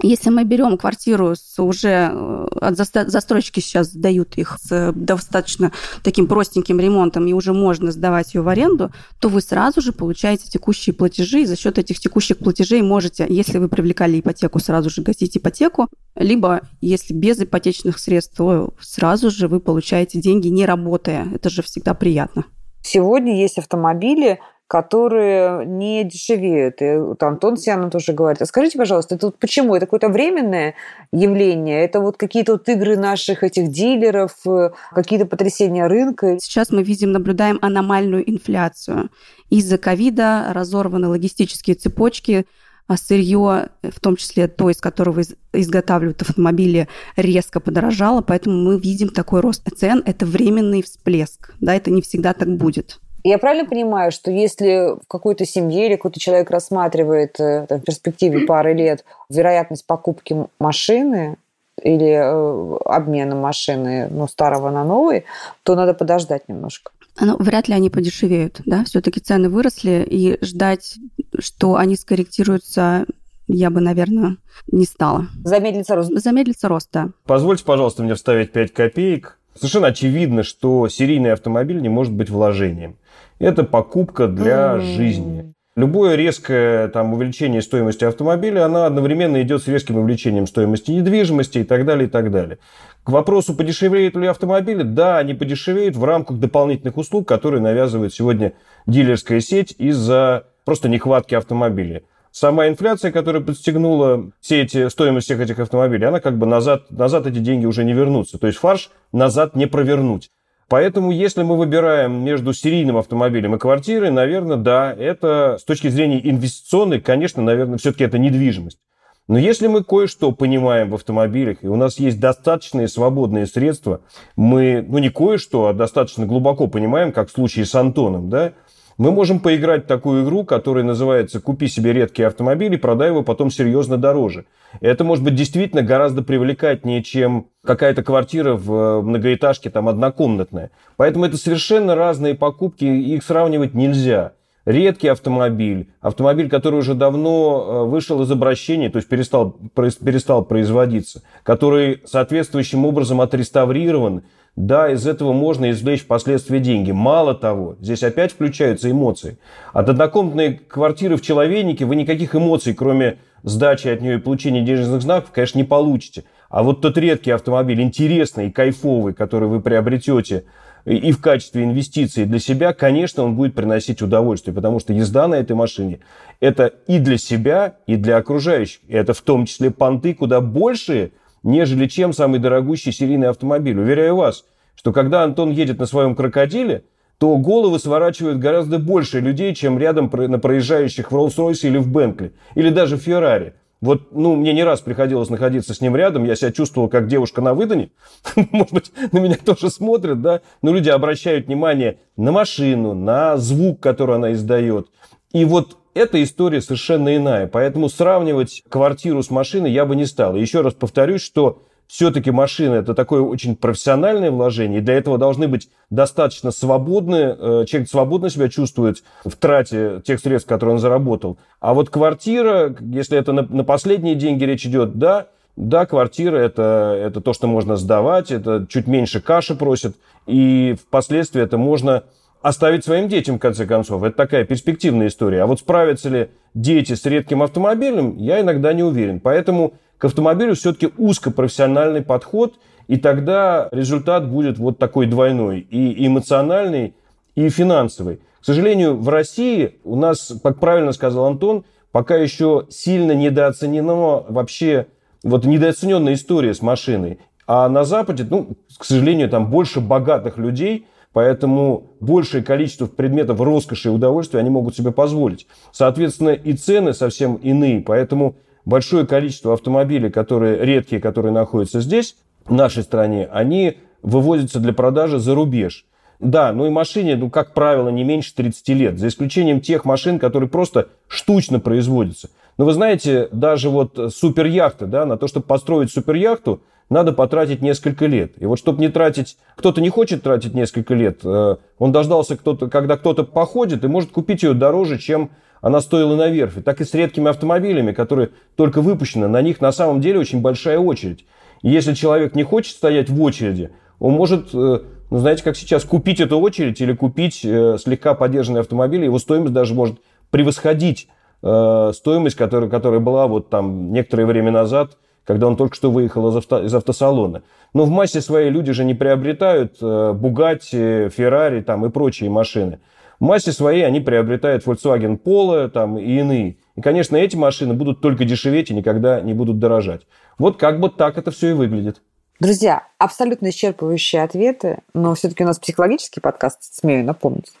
если 0.02 0.30
мы 0.30 0.44
берем 0.44 0.76
квартиру 0.76 1.34
с 1.34 1.62
уже 1.62 2.10
э, 2.12 2.46
от 2.60 2.76
застройщики 2.76 3.60
сейчас 3.60 3.88
сдают 3.88 4.36
их 4.36 4.58
с 4.60 4.92
достаточно 4.94 5.72
таким 6.02 6.26
простеньким 6.26 6.78
ремонтом, 6.78 7.26
и 7.26 7.32
уже 7.32 7.52
можно 7.52 7.92
сдавать 7.92 8.34
ее 8.34 8.42
в 8.42 8.48
аренду, 8.48 8.90
то 9.20 9.28
вы 9.28 9.40
сразу 9.40 9.80
же 9.80 9.92
получаете 9.92 10.48
текущие 10.48 10.94
платежи, 10.94 11.42
и 11.42 11.46
за 11.46 11.56
счет 11.56 11.78
этих 11.78 11.98
текущих 11.98 12.38
платежей 12.38 12.82
можете, 12.82 13.26
если 13.28 13.58
вы 13.58 13.68
привлекали 13.68 14.20
ипотеку, 14.20 14.58
сразу 14.58 14.90
же 14.90 15.02
гасить 15.02 15.36
ипотеку, 15.36 15.88
либо 16.14 16.62
если 16.80 17.14
без 17.14 17.40
ипотечных 17.40 17.98
средств, 17.98 18.36
то 18.36 18.74
сразу 18.80 19.30
же 19.30 19.48
вы 19.48 19.60
получаете 19.60 20.20
деньги, 20.20 20.48
не 20.48 20.66
работая. 20.66 21.26
Это 21.34 21.48
же 21.50 21.62
всегда 21.62 21.94
приятно. 21.94 22.44
Сегодня 22.82 23.40
есть 23.40 23.58
автомобили, 23.58 24.38
которые 24.68 25.64
не 25.64 26.02
дешевеют. 26.04 26.82
И 26.82 26.96
вот 26.96 27.22
Антон 27.22 27.56
Сианов 27.56 27.92
тоже 27.92 28.12
говорит. 28.12 28.42
А 28.42 28.46
скажите, 28.46 28.78
пожалуйста, 28.78 29.14
это 29.14 29.26
вот 29.26 29.38
почему? 29.38 29.76
Это 29.76 29.86
какое-то 29.86 30.08
временное 30.08 30.74
явление? 31.12 31.84
Это 31.84 32.00
вот 32.00 32.16
какие-то 32.16 32.52
вот 32.52 32.68
игры 32.68 32.96
наших 32.96 33.44
этих 33.44 33.68
дилеров, 33.70 34.32
э, 34.46 34.70
какие-то 34.92 35.26
потрясения 35.26 35.86
рынка? 35.86 36.38
Сейчас 36.40 36.70
мы 36.70 36.82
видим, 36.82 37.12
наблюдаем 37.12 37.58
аномальную 37.62 38.28
инфляцию. 38.28 39.10
Из-за 39.50 39.78
ковида 39.78 40.48
разорваны 40.50 41.08
логистические 41.08 41.76
цепочки, 41.76 42.46
а 42.88 42.96
сырье, 42.96 43.68
в 43.82 44.00
том 44.00 44.16
числе 44.16 44.48
то, 44.48 44.70
из 44.70 44.80
которого 44.80 45.22
изготавливают 45.52 46.22
автомобили, 46.22 46.88
резко 47.16 47.60
подорожало, 47.60 48.20
поэтому 48.20 48.56
мы 48.56 48.80
видим 48.80 49.08
такой 49.08 49.40
рост 49.40 49.62
цен. 49.76 50.02
Это 50.06 50.26
временный 50.26 50.82
всплеск, 50.82 51.54
да, 51.60 51.74
это 51.74 51.90
не 51.90 52.02
всегда 52.02 52.32
так 52.32 52.48
будет. 52.56 53.00
Я 53.28 53.38
правильно 53.38 53.68
понимаю, 53.68 54.12
что 54.12 54.30
если 54.30 54.94
в 55.02 55.08
какой-то 55.08 55.44
семье 55.44 55.86
или 55.86 55.96
какой-то 55.96 56.20
человек 56.20 56.48
рассматривает 56.48 57.40
э, 57.40 57.66
там, 57.68 57.80
в 57.80 57.82
перспективе 57.82 58.46
пары 58.46 58.72
лет 58.72 59.04
вероятность 59.28 59.84
покупки 59.84 60.46
машины 60.60 61.36
или 61.82 62.06
э, 62.06 62.76
обмена 62.84 63.34
машины 63.34 64.06
ну, 64.12 64.28
старого 64.28 64.70
на 64.70 64.84
новый, 64.84 65.24
то 65.64 65.74
надо 65.74 65.92
подождать 65.92 66.48
немножко. 66.48 66.92
Ну, 67.20 67.36
вряд 67.38 67.66
ли 67.66 67.74
они 67.74 67.90
подешевеют, 67.90 68.60
да, 68.64 68.84
все-таки 68.84 69.18
цены 69.18 69.48
выросли, 69.48 70.06
и 70.08 70.38
ждать, 70.44 70.94
что 71.36 71.74
они 71.74 71.96
скорректируются, 71.96 73.06
я 73.48 73.70
бы, 73.70 73.80
наверное, 73.80 74.36
не 74.70 74.84
стала. 74.84 75.26
Замедлится 75.42 75.96
рост. 75.96 76.12
Замедлится 76.12 76.68
рост, 76.68 76.90
да. 76.92 77.08
Позвольте, 77.24 77.64
пожалуйста, 77.64 78.04
мне 78.04 78.14
вставить 78.14 78.52
5 78.52 78.72
копеек. 78.72 79.36
Совершенно 79.56 79.88
очевидно, 79.88 80.42
что 80.42 80.88
серийный 80.88 81.32
автомобиль 81.32 81.80
не 81.80 81.88
может 81.88 82.12
быть 82.12 82.30
вложением. 82.30 82.96
Это 83.38 83.64
покупка 83.64 84.28
для 84.28 84.76
mm. 84.76 84.80
жизни. 84.80 85.52
Любое 85.76 86.14
резкое 86.14 86.88
там, 86.88 87.12
увеличение 87.12 87.60
стоимости 87.60 88.04
автомобиля, 88.04 88.64
оно 88.64 88.84
одновременно 88.84 89.42
идет 89.42 89.62
с 89.62 89.68
резким 89.68 89.98
увеличением 89.98 90.46
стоимости 90.46 90.90
недвижимости 90.90 91.58
и 91.58 91.64
так 91.64 91.84
далее, 91.84 92.08
и 92.08 92.10
так 92.10 92.30
далее. 92.30 92.58
К 93.04 93.10
вопросу, 93.10 93.54
подешевеют 93.54 94.16
ли 94.16 94.26
автомобили, 94.26 94.82
да, 94.82 95.18
они 95.18 95.34
подешевеют 95.34 95.94
в 95.94 96.02
рамках 96.02 96.38
дополнительных 96.38 96.96
услуг, 96.96 97.28
которые 97.28 97.60
навязывает 97.60 98.14
сегодня 98.14 98.54
дилерская 98.86 99.40
сеть 99.40 99.74
из-за 99.76 100.46
просто 100.64 100.88
нехватки 100.88 101.34
автомобилей. 101.34 102.04
Сама 102.38 102.68
инфляция, 102.68 103.12
которая 103.12 103.42
подстегнула 103.42 104.30
все 104.42 104.60
эти, 104.60 104.90
стоимость 104.90 105.24
всех 105.24 105.40
этих 105.40 105.58
автомобилей, 105.58 106.04
она 106.04 106.20
как 106.20 106.36
бы 106.36 106.44
назад, 106.44 106.90
назад 106.90 107.26
эти 107.26 107.38
деньги 107.38 107.64
уже 107.64 107.82
не 107.82 107.94
вернутся. 107.94 108.36
То 108.36 108.46
есть 108.46 108.58
фарш 108.58 108.90
назад 109.10 109.56
не 109.56 109.64
провернуть. 109.64 110.30
Поэтому, 110.68 111.12
если 111.12 111.42
мы 111.42 111.56
выбираем 111.56 112.22
между 112.22 112.52
серийным 112.52 112.98
автомобилем 112.98 113.54
и 113.54 113.58
квартирой, 113.58 114.10
наверное, 114.10 114.58
да, 114.58 114.92
это 114.92 115.56
с 115.58 115.64
точки 115.64 115.88
зрения 115.88 116.20
инвестиционной, 116.28 117.00
конечно, 117.00 117.42
наверное, 117.42 117.78
все-таки 117.78 118.04
это 118.04 118.18
недвижимость. 118.18 118.80
Но 119.28 119.38
если 119.38 119.66
мы 119.66 119.82
кое-что 119.82 120.30
понимаем 120.30 120.90
в 120.90 120.94
автомобилях, 120.94 121.64
и 121.64 121.68
у 121.68 121.76
нас 121.76 121.98
есть 121.98 122.20
достаточные 122.20 122.86
свободные 122.86 123.46
средства, 123.46 124.02
мы, 124.36 124.84
ну 124.86 124.98
не 124.98 125.08
кое-что, 125.08 125.68
а 125.68 125.72
достаточно 125.72 126.26
глубоко 126.26 126.66
понимаем, 126.66 127.12
как 127.12 127.28
в 127.28 127.32
случае 127.32 127.64
с 127.64 127.74
Антоном, 127.74 128.28
да, 128.28 128.52
мы 128.98 129.12
можем 129.12 129.40
поиграть 129.40 129.84
в 129.84 129.86
такую 129.86 130.24
игру, 130.24 130.44
которая 130.44 130.82
называется 130.82 131.40
«Купи 131.40 131.68
себе 131.68 131.92
редкий 131.92 132.22
автомобиль 132.22 132.72
и 132.72 132.78
продай 132.78 133.08
его 133.08 133.22
потом 133.22 133.50
серьезно 133.50 133.98
дороже». 133.98 134.46
Это 134.80 135.04
может 135.04 135.22
быть 135.22 135.34
действительно 135.34 135.82
гораздо 135.82 136.22
привлекательнее, 136.22 137.02
чем 137.02 137.48
какая-то 137.64 138.02
квартира 138.02 138.54
в 138.54 138.72
э, 138.72 139.02
многоэтажке 139.02 139.70
там 139.70 139.88
однокомнатная. 139.88 140.70
Поэтому 140.96 141.26
это 141.26 141.36
совершенно 141.36 141.94
разные 141.94 142.34
покупки, 142.34 142.84
их 142.84 143.22
сравнивать 143.22 143.74
нельзя. 143.74 144.32
Редкий 144.64 145.08
автомобиль, 145.08 145.90
автомобиль, 146.00 146.48
который 146.48 146.80
уже 146.80 146.94
давно 146.94 147.84
э, 147.84 147.88
вышел 147.88 148.20
из 148.22 148.30
обращения, 148.30 148.90
то 148.90 148.96
есть 148.96 149.08
перестал, 149.08 149.56
перестал 149.74 150.44
производиться, 150.44 151.22
который 151.42 152.02
соответствующим 152.04 152.84
образом 152.84 153.20
отреставрирован, 153.20 154.22
да, 154.56 154.90
из 154.90 155.06
этого 155.06 155.34
можно 155.34 155.70
извлечь 155.70 156.02
впоследствии 156.02 156.58
деньги. 156.58 156.90
Мало 156.90 157.34
того, 157.34 157.76
здесь 157.78 158.02
опять 158.02 158.32
включаются 158.32 158.90
эмоции. 158.90 159.38
От 159.74 159.90
однокомнатной 159.90 160.54
квартиры 160.54 161.16
в 161.16 161.22
Человейнике 161.22 161.84
вы 161.84 161.94
никаких 161.94 162.34
эмоций, 162.34 162.72
кроме 162.72 163.18
сдачи 163.42 163.88
от 163.88 164.00
нее 164.00 164.14
и 164.16 164.20
получения 164.20 164.62
денежных 164.62 165.02
знаков, 165.02 165.30
конечно, 165.30 165.58
не 165.58 165.64
получите. 165.64 166.24
А 166.48 166.62
вот 166.62 166.80
тот 166.80 166.96
редкий 166.96 167.32
автомобиль, 167.32 167.82
интересный 167.82 168.46
и 168.46 168.50
кайфовый, 168.50 169.12
который 169.12 169.46
вы 169.46 169.60
приобретете 169.60 170.44
и 170.86 171.12
в 171.12 171.20
качестве 171.20 171.64
инвестиции 171.64 172.24
для 172.24 172.38
себя, 172.38 172.72
конечно, 172.72 173.24
он 173.24 173.34
будет 173.34 173.54
приносить 173.54 174.00
удовольствие, 174.00 174.54
потому 174.54 174.78
что 174.78 174.92
езда 174.92 175.26
на 175.26 175.34
этой 175.34 175.56
машине– 175.56 175.98
это 176.40 176.72
и 176.86 176.98
для 176.98 177.18
себя, 177.18 177.76
и 177.86 177.96
для 177.96 178.16
окружающих. 178.16 178.80
И 178.86 178.94
это 178.94 179.12
в 179.12 179.20
том 179.20 179.44
числе 179.44 179.70
понты 179.70 180.14
куда 180.14 180.40
большие– 180.40 181.10
нежели 181.46 181.86
чем 181.86 182.12
самый 182.12 182.40
дорогущий 182.40 182.92
серийный 182.92 183.28
автомобиль. 183.28 183.78
Уверяю 183.78 184.16
вас, 184.16 184.44
что 184.74 184.92
когда 184.92 185.22
Антон 185.22 185.50
едет 185.50 185.78
на 185.78 185.86
своем 185.86 186.14
крокодиле, 186.14 186.84
то 187.18 187.34
головы 187.38 187.78
сворачивают 187.78 188.38
гораздо 188.38 188.78
больше 188.78 189.20
людей, 189.20 189.54
чем 189.54 189.78
рядом 189.78 190.10
на 190.12 190.38
проезжающих 190.38 191.10
в 191.10 191.14
Роллс-Ройсе 191.14 191.68
или 191.68 191.78
в 191.78 191.88
Бентли, 191.88 192.32
или 192.56 192.68
даже 192.68 192.96
в 192.96 193.00
Феррари. 193.00 193.54
Вот, 193.80 194.12
ну, 194.12 194.34
мне 194.34 194.52
не 194.52 194.64
раз 194.64 194.80
приходилось 194.80 195.30
находиться 195.30 195.72
с 195.72 195.80
ним 195.80 195.94
рядом, 195.94 196.24
я 196.24 196.34
себя 196.34 196.50
чувствовал 196.50 196.88
как 196.88 197.06
девушка 197.06 197.40
на 197.40 197.54
выдане. 197.54 197.90
Может 198.50 198.72
быть, 198.72 198.92
на 199.12 199.18
меня 199.18 199.36
тоже 199.36 199.70
смотрят, 199.70 200.20
да? 200.20 200.40
Но 200.62 200.72
люди 200.72 200.88
обращают 200.88 201.46
внимание 201.46 201.98
на 202.16 202.32
машину, 202.32 202.94
на 202.94 203.36
звук, 203.36 203.80
который 203.80 204.16
она 204.16 204.32
издает. 204.32 204.88
И 205.32 205.44
вот 205.44 205.76
эта 205.96 206.22
история 206.22 206.60
совершенно 206.60 207.16
иная. 207.16 207.46
Поэтому 207.46 207.88
сравнивать 207.88 208.62
квартиру 208.68 209.22
с 209.22 209.30
машиной 209.30 209.72
я 209.72 209.86
бы 209.86 209.96
не 209.96 210.04
стал. 210.04 210.36
Еще 210.36 210.60
раз 210.60 210.74
повторюсь, 210.74 211.22
что 211.22 211.62
все-таки 211.86 212.30
машина 212.30 212.74
это 212.74 212.94
такое 212.94 213.22
очень 213.22 213.56
профессиональное 213.56 214.30
вложение, 214.30 214.80
и 214.80 214.82
для 214.82 214.94
этого 214.94 215.18
должны 215.18 215.48
быть 215.48 215.70
достаточно 215.88 216.50
свободны, 216.50 217.36
э, 217.38 217.64
человек 217.66 217.88
свободно 217.88 218.28
себя 218.28 218.48
чувствует 218.48 219.04
в 219.24 219.36
трате 219.36 220.02
тех 220.04 220.20
средств, 220.20 220.48
которые 220.48 220.74
он 220.74 220.80
заработал. 220.80 221.38
А 221.60 221.74
вот 221.74 221.88
квартира, 221.88 222.74
если 222.80 223.16
это 223.16 223.32
на, 223.32 223.42
на 223.42 223.64
последние 223.64 224.16
деньги 224.16 224.44
речь 224.44 224.66
идет, 224.66 224.98
да, 224.98 225.28
да, 225.54 225.86
квартира 225.86 226.36
это, 226.36 226.98
это 227.00 227.20
то, 227.20 227.32
что 227.32 227.46
можно 227.46 227.76
сдавать, 227.76 228.30
это 228.30 228.66
чуть 228.68 228.86
меньше 228.86 229.20
каши 229.20 229.54
просят, 229.54 229.96
и 230.26 230.76
впоследствии 230.88 231.40
это 231.40 231.56
можно 231.56 232.02
оставить 232.46 232.84
своим 232.84 233.08
детям, 233.08 233.36
в 233.36 233.38
конце 233.40 233.66
концов. 233.66 234.04
Это 234.04 234.16
такая 234.16 234.44
перспективная 234.44 235.08
история. 235.08 235.42
А 235.42 235.46
вот 235.46 235.58
справятся 235.58 236.08
ли 236.08 236.28
дети 236.54 236.92
с 236.94 237.04
редким 237.04 237.42
автомобилем, 237.42 238.16
я 238.18 238.40
иногда 238.40 238.72
не 238.72 238.84
уверен. 238.84 239.18
Поэтому 239.18 239.74
к 239.98 240.04
автомобилю 240.04 240.54
все-таки 240.54 240.90
узкопрофессиональный 240.96 242.02
подход, 242.02 242.54
и 242.86 242.98
тогда 242.98 243.68
результат 243.72 244.30
будет 244.30 244.58
вот 244.58 244.78
такой 244.78 245.06
двойной, 245.06 245.58
и 245.58 246.06
эмоциональный, 246.06 246.94
и 247.34 247.48
финансовый. 247.48 248.18
К 248.40 248.44
сожалению, 248.44 248.96
в 248.96 249.08
России 249.08 249.80
у 249.82 249.96
нас, 249.96 250.32
как 250.40 250.60
правильно 250.60 250.92
сказал 250.92 251.24
Антон, 251.26 251.64
пока 251.90 252.14
еще 252.14 252.66
сильно 252.70 253.10
недооценена 253.10 254.22
вообще 254.28 254.86
вот 255.24 255.44
недооцененная 255.44 256.14
история 256.14 256.54
с 256.54 256.62
машиной. 256.62 257.18
А 257.48 257.68
на 257.68 257.82
Западе, 257.82 258.24
ну, 258.30 258.50
к 258.78 258.84
сожалению, 258.84 259.28
там 259.30 259.50
больше 259.50 259.80
богатых 259.80 260.38
людей, 260.38 260.86
поэтому 261.16 261.94
большее 261.98 262.44
количество 262.44 262.84
предметов 262.84 263.40
роскоши 263.40 263.88
и 263.88 263.90
удовольствия 263.90 264.40
они 264.40 264.50
могут 264.50 264.76
себе 264.76 264.92
позволить. 264.92 265.46
Соответственно, 265.72 266.28
и 266.34 266.52
цены 266.52 266.92
совсем 266.92 267.36
иные, 267.36 267.80
поэтому 267.80 268.36
большое 268.66 269.06
количество 269.06 269.54
автомобилей, 269.54 270.10
которые 270.10 270.62
редкие, 270.62 271.00
которые 271.00 271.32
находятся 271.32 271.80
здесь, 271.80 272.16
в 272.44 272.52
нашей 272.52 272.82
стране, 272.82 273.30
они 273.32 273.78
вывозятся 274.02 274.60
для 274.60 274.74
продажи 274.74 275.18
за 275.18 275.34
рубеж. 275.34 275.86
Да, 276.20 276.52
ну 276.52 276.66
и 276.66 276.68
машине, 276.68 277.16
ну, 277.16 277.30
как 277.30 277.54
правило, 277.54 277.88
не 277.88 278.04
меньше 278.04 278.34
30 278.34 278.68
лет, 278.68 278.98
за 278.98 279.08
исключением 279.08 279.62
тех 279.62 279.86
машин, 279.86 280.18
которые 280.18 280.50
просто 280.50 280.88
штучно 281.08 281.60
производятся. 281.60 282.28
Но 282.58 282.66
вы 282.66 282.74
знаете, 282.74 283.30
даже 283.32 283.70
вот 283.70 284.12
суперяхты, 284.14 284.84
да, 284.84 285.06
на 285.06 285.16
то, 285.16 285.28
чтобы 285.28 285.46
построить 285.46 285.90
суперяхту, 285.90 286.60
надо 286.88 287.12
потратить 287.12 287.62
несколько 287.62 288.06
лет. 288.06 288.34
И 288.38 288.46
вот 288.46 288.58
чтобы 288.58 288.80
не 288.80 288.88
тратить, 288.88 289.36
кто-то 289.56 289.80
не 289.80 289.88
хочет 289.88 290.22
тратить 290.22 290.54
несколько 290.54 290.94
лет, 290.94 291.20
э, 291.24 291.56
он 291.78 291.92
дождался, 291.92 292.36
кто-то, 292.36 292.68
когда 292.68 292.96
кто-то 292.96 293.24
походит 293.24 293.84
и 293.84 293.88
может 293.88 294.10
купить 294.10 294.42
ее 294.42 294.54
дороже, 294.54 294.98
чем 294.98 295.30
она 295.60 295.80
стоила 295.80 296.14
на 296.14 296.28
верфи, 296.28 296.60
так 296.60 296.80
и 296.80 296.84
с 296.84 296.94
редкими 296.94 297.28
автомобилями, 297.28 297.92
которые 297.92 298.30
только 298.54 298.82
выпущены, 298.82 299.26
на 299.26 299.42
них 299.42 299.60
на 299.60 299.72
самом 299.72 300.00
деле 300.00 300.20
очень 300.20 300.40
большая 300.40 300.78
очередь. 300.78 301.24
И 301.62 301.70
если 301.70 301.94
человек 301.94 302.34
не 302.34 302.44
хочет 302.44 302.76
стоять 302.76 303.08
в 303.08 303.20
очереди, 303.20 303.70
он 303.98 304.12
может, 304.12 304.54
э, 304.54 304.80
ну, 305.10 305.18
знаете, 305.18 305.42
как 305.42 305.56
сейчас, 305.56 305.84
купить 305.84 306.20
эту 306.20 306.38
очередь 306.38 306.80
или 306.80 306.92
купить 306.92 307.44
э, 307.44 307.78
слегка 307.82 308.14
поддержанный 308.14 308.60
автомобиль, 308.60 309.04
его 309.04 309.18
стоимость 309.18 309.52
даже 309.52 309.74
может 309.74 309.96
превосходить 310.30 311.08
стоимость, 311.38 312.34
которая, 312.34 312.68
которая 312.68 312.98
была 312.98 313.26
вот 313.26 313.50
там 313.50 313.92
некоторое 313.92 314.24
время 314.24 314.50
назад, 314.50 314.96
когда 315.26 315.48
он 315.48 315.56
только 315.56 315.74
что 315.74 315.90
выехал 315.90 316.28
из, 316.28 316.36
авто, 316.36 316.64
из 316.64 316.74
автосалона. 316.74 317.42
Но 317.74 317.84
в 317.84 317.90
массе 317.90 318.20
своей 318.20 318.50
люди 318.50 318.72
же 318.72 318.84
не 318.84 318.94
приобретают 318.94 319.78
Бугатти, 319.80 321.08
Феррари 321.08 321.60
там, 321.60 321.84
и 321.84 321.90
прочие 321.90 322.30
машины. 322.30 322.80
В 323.18 323.24
массе 323.24 323.52
своей 323.52 323.84
они 323.84 324.00
приобретают 324.00 324.64
Volkswagen 324.64 325.18
Polo 325.20 325.68
там, 325.68 325.98
и 325.98 326.18
иные. 326.18 326.58
И, 326.76 326.80
конечно, 326.80 327.16
эти 327.16 327.34
машины 327.34 327.74
будут 327.74 328.00
только 328.00 328.24
дешеветь 328.24 328.70
и 328.70 328.74
никогда 328.74 329.20
не 329.20 329.34
будут 329.34 329.58
дорожать. 329.58 330.02
Вот 330.38 330.58
как 330.58 330.80
бы 330.80 330.90
так 330.90 331.18
это 331.18 331.30
все 331.30 331.50
и 331.50 331.52
выглядит. 331.54 332.02
Друзья, 332.38 332.86
абсолютно 332.98 333.48
исчерпывающие 333.48 334.22
ответы, 334.22 334.80
но 334.92 335.14
все-таки 335.14 335.42
у 335.42 335.46
нас 335.46 335.58
психологический 335.58 336.20
подкаст, 336.20 336.74
смею 336.74 337.04
напомнить. 337.04 337.52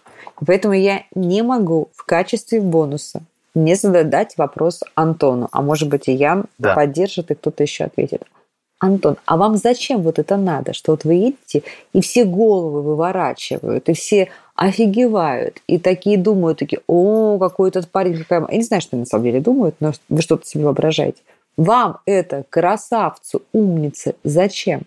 поэтому 0.46 0.74
я 0.74 1.04
не 1.14 1.42
могу 1.42 1.88
в 1.94 2.04
качестве 2.04 2.60
бонуса 2.60 3.22
не 3.56 3.74
задать 3.74 4.36
вопрос 4.36 4.84
Антону, 4.94 5.48
а 5.50 5.62
может 5.62 5.88
быть 5.88 6.08
и 6.08 6.12
Ян 6.12 6.44
да. 6.58 6.74
поддержит, 6.74 7.30
и 7.30 7.34
кто-то 7.34 7.62
еще 7.62 7.84
ответит. 7.84 8.22
Антон, 8.78 9.16
а 9.24 9.38
вам 9.38 9.56
зачем 9.56 10.02
вот 10.02 10.18
это 10.18 10.36
надо, 10.36 10.74
что 10.74 10.92
вот 10.92 11.04
вы 11.04 11.14
едете, 11.14 11.62
и 11.94 12.02
все 12.02 12.24
головы 12.24 12.82
выворачивают, 12.82 13.88
и 13.88 13.94
все 13.94 14.28
офигевают, 14.54 15.62
и 15.66 15.78
такие 15.78 16.18
думают, 16.18 16.58
такие, 16.58 16.82
о, 16.86 17.38
какой 17.38 17.70
этот 17.70 17.90
парень, 17.90 18.18
какая... 18.18 18.46
Я 18.50 18.58
не 18.58 18.62
знаю, 18.62 18.82
что 18.82 18.96
они 18.96 19.00
на 19.00 19.06
самом 19.06 19.24
деле 19.24 19.40
думают, 19.40 19.76
но 19.80 19.92
вы 20.10 20.20
что-то 20.20 20.46
себе 20.46 20.64
воображаете. 20.64 21.22
Вам 21.56 22.00
это, 22.04 22.44
красавцу, 22.50 23.42
умнице, 23.54 24.14
зачем? 24.24 24.82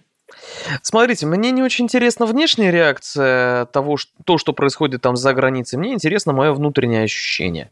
Смотрите, 0.83 1.25
мне 1.25 1.49
не 1.49 1.63
очень 1.63 1.85
интересна 1.85 2.27
внешняя 2.27 2.69
реакция 2.69 3.65
того, 3.65 3.97
что, 3.97 4.11
то, 4.23 4.37
что 4.37 4.53
происходит 4.53 5.01
там 5.01 5.17
за 5.17 5.33
границей. 5.33 5.79
Мне 5.79 5.93
интересно 5.93 6.31
мое 6.31 6.53
внутреннее 6.53 7.03
ощущение 7.03 7.71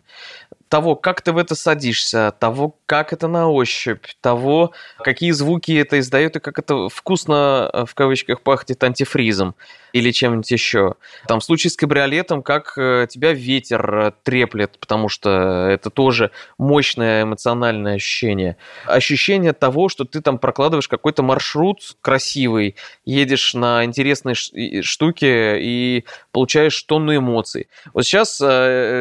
того, 0.70 0.96
как 0.96 1.22
ты 1.22 1.32
в 1.32 1.38
это 1.38 1.56
садишься, 1.56 2.34
того, 2.40 2.76
как 2.86 3.14
это 3.14 3.28
на 3.28 3.50
ощупь, 3.50 4.06
того, 4.22 4.74
какие 5.00 5.32
звуки 5.32 5.72
это 5.78 6.00
издает 6.00 6.36
и 6.36 6.40
как 6.40 6.60
это 6.60 6.90
вкусно, 6.90 7.70
э, 7.74 7.86
в 7.86 7.96
кавычках, 7.96 8.42
пахнет 8.42 8.84
антифризом 8.84 9.56
или 9.94 10.12
чем-нибудь 10.12 10.50
еще. 10.52 10.96
Там 11.28 11.40
в 11.40 11.44
случае 11.44 11.72
с 11.72 11.76
кабриолетом, 11.76 12.44
как 12.44 12.74
э, 12.78 13.08
тебя 13.10 13.34
ветер 13.34 13.96
э, 13.96 14.12
треплет, 14.24 14.78
потому 14.80 15.10
что 15.10 15.68
это 15.70 15.90
тоже 15.90 16.32
мощное 16.58 17.24
эмоциональное 17.24 17.96
ощущение. 17.96 18.58
Ощущение 18.86 19.54
того, 19.54 19.90
что 19.90 20.06
ты 20.06 20.22
там 20.22 20.40
прокладываешь 20.40 20.88
какой-то 20.88 21.24
маршрут 21.24 21.98
красивый, 22.02 22.76
едешь 23.06 23.54
на 23.54 23.84
интересные 23.86 24.36
штуки 24.36 25.26
и 25.60 26.06
получаешь 26.32 26.82
тонну 26.84 27.16
эмоций. 27.16 27.68
Вот 27.94 28.06
сейчас 28.06 28.42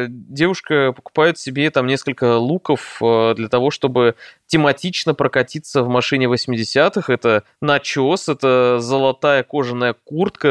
девушка 0.07 0.93
покупает 0.93 1.37
себе 1.37 1.69
там 1.71 1.87
несколько 1.87 2.37
луков 2.37 2.97
э, 3.01 3.33
для 3.35 3.49
того, 3.49 3.71
чтобы 3.71 4.15
тематично 4.47 5.13
прокатиться 5.13 5.83
в 5.83 5.89
машине 5.89 6.25
80-х. 6.25 7.11
Это 7.11 7.43
начес, 7.61 8.29
это 8.29 8.77
золотая 8.79 9.43
кожаная 9.43 9.93
куртка, 9.93 10.47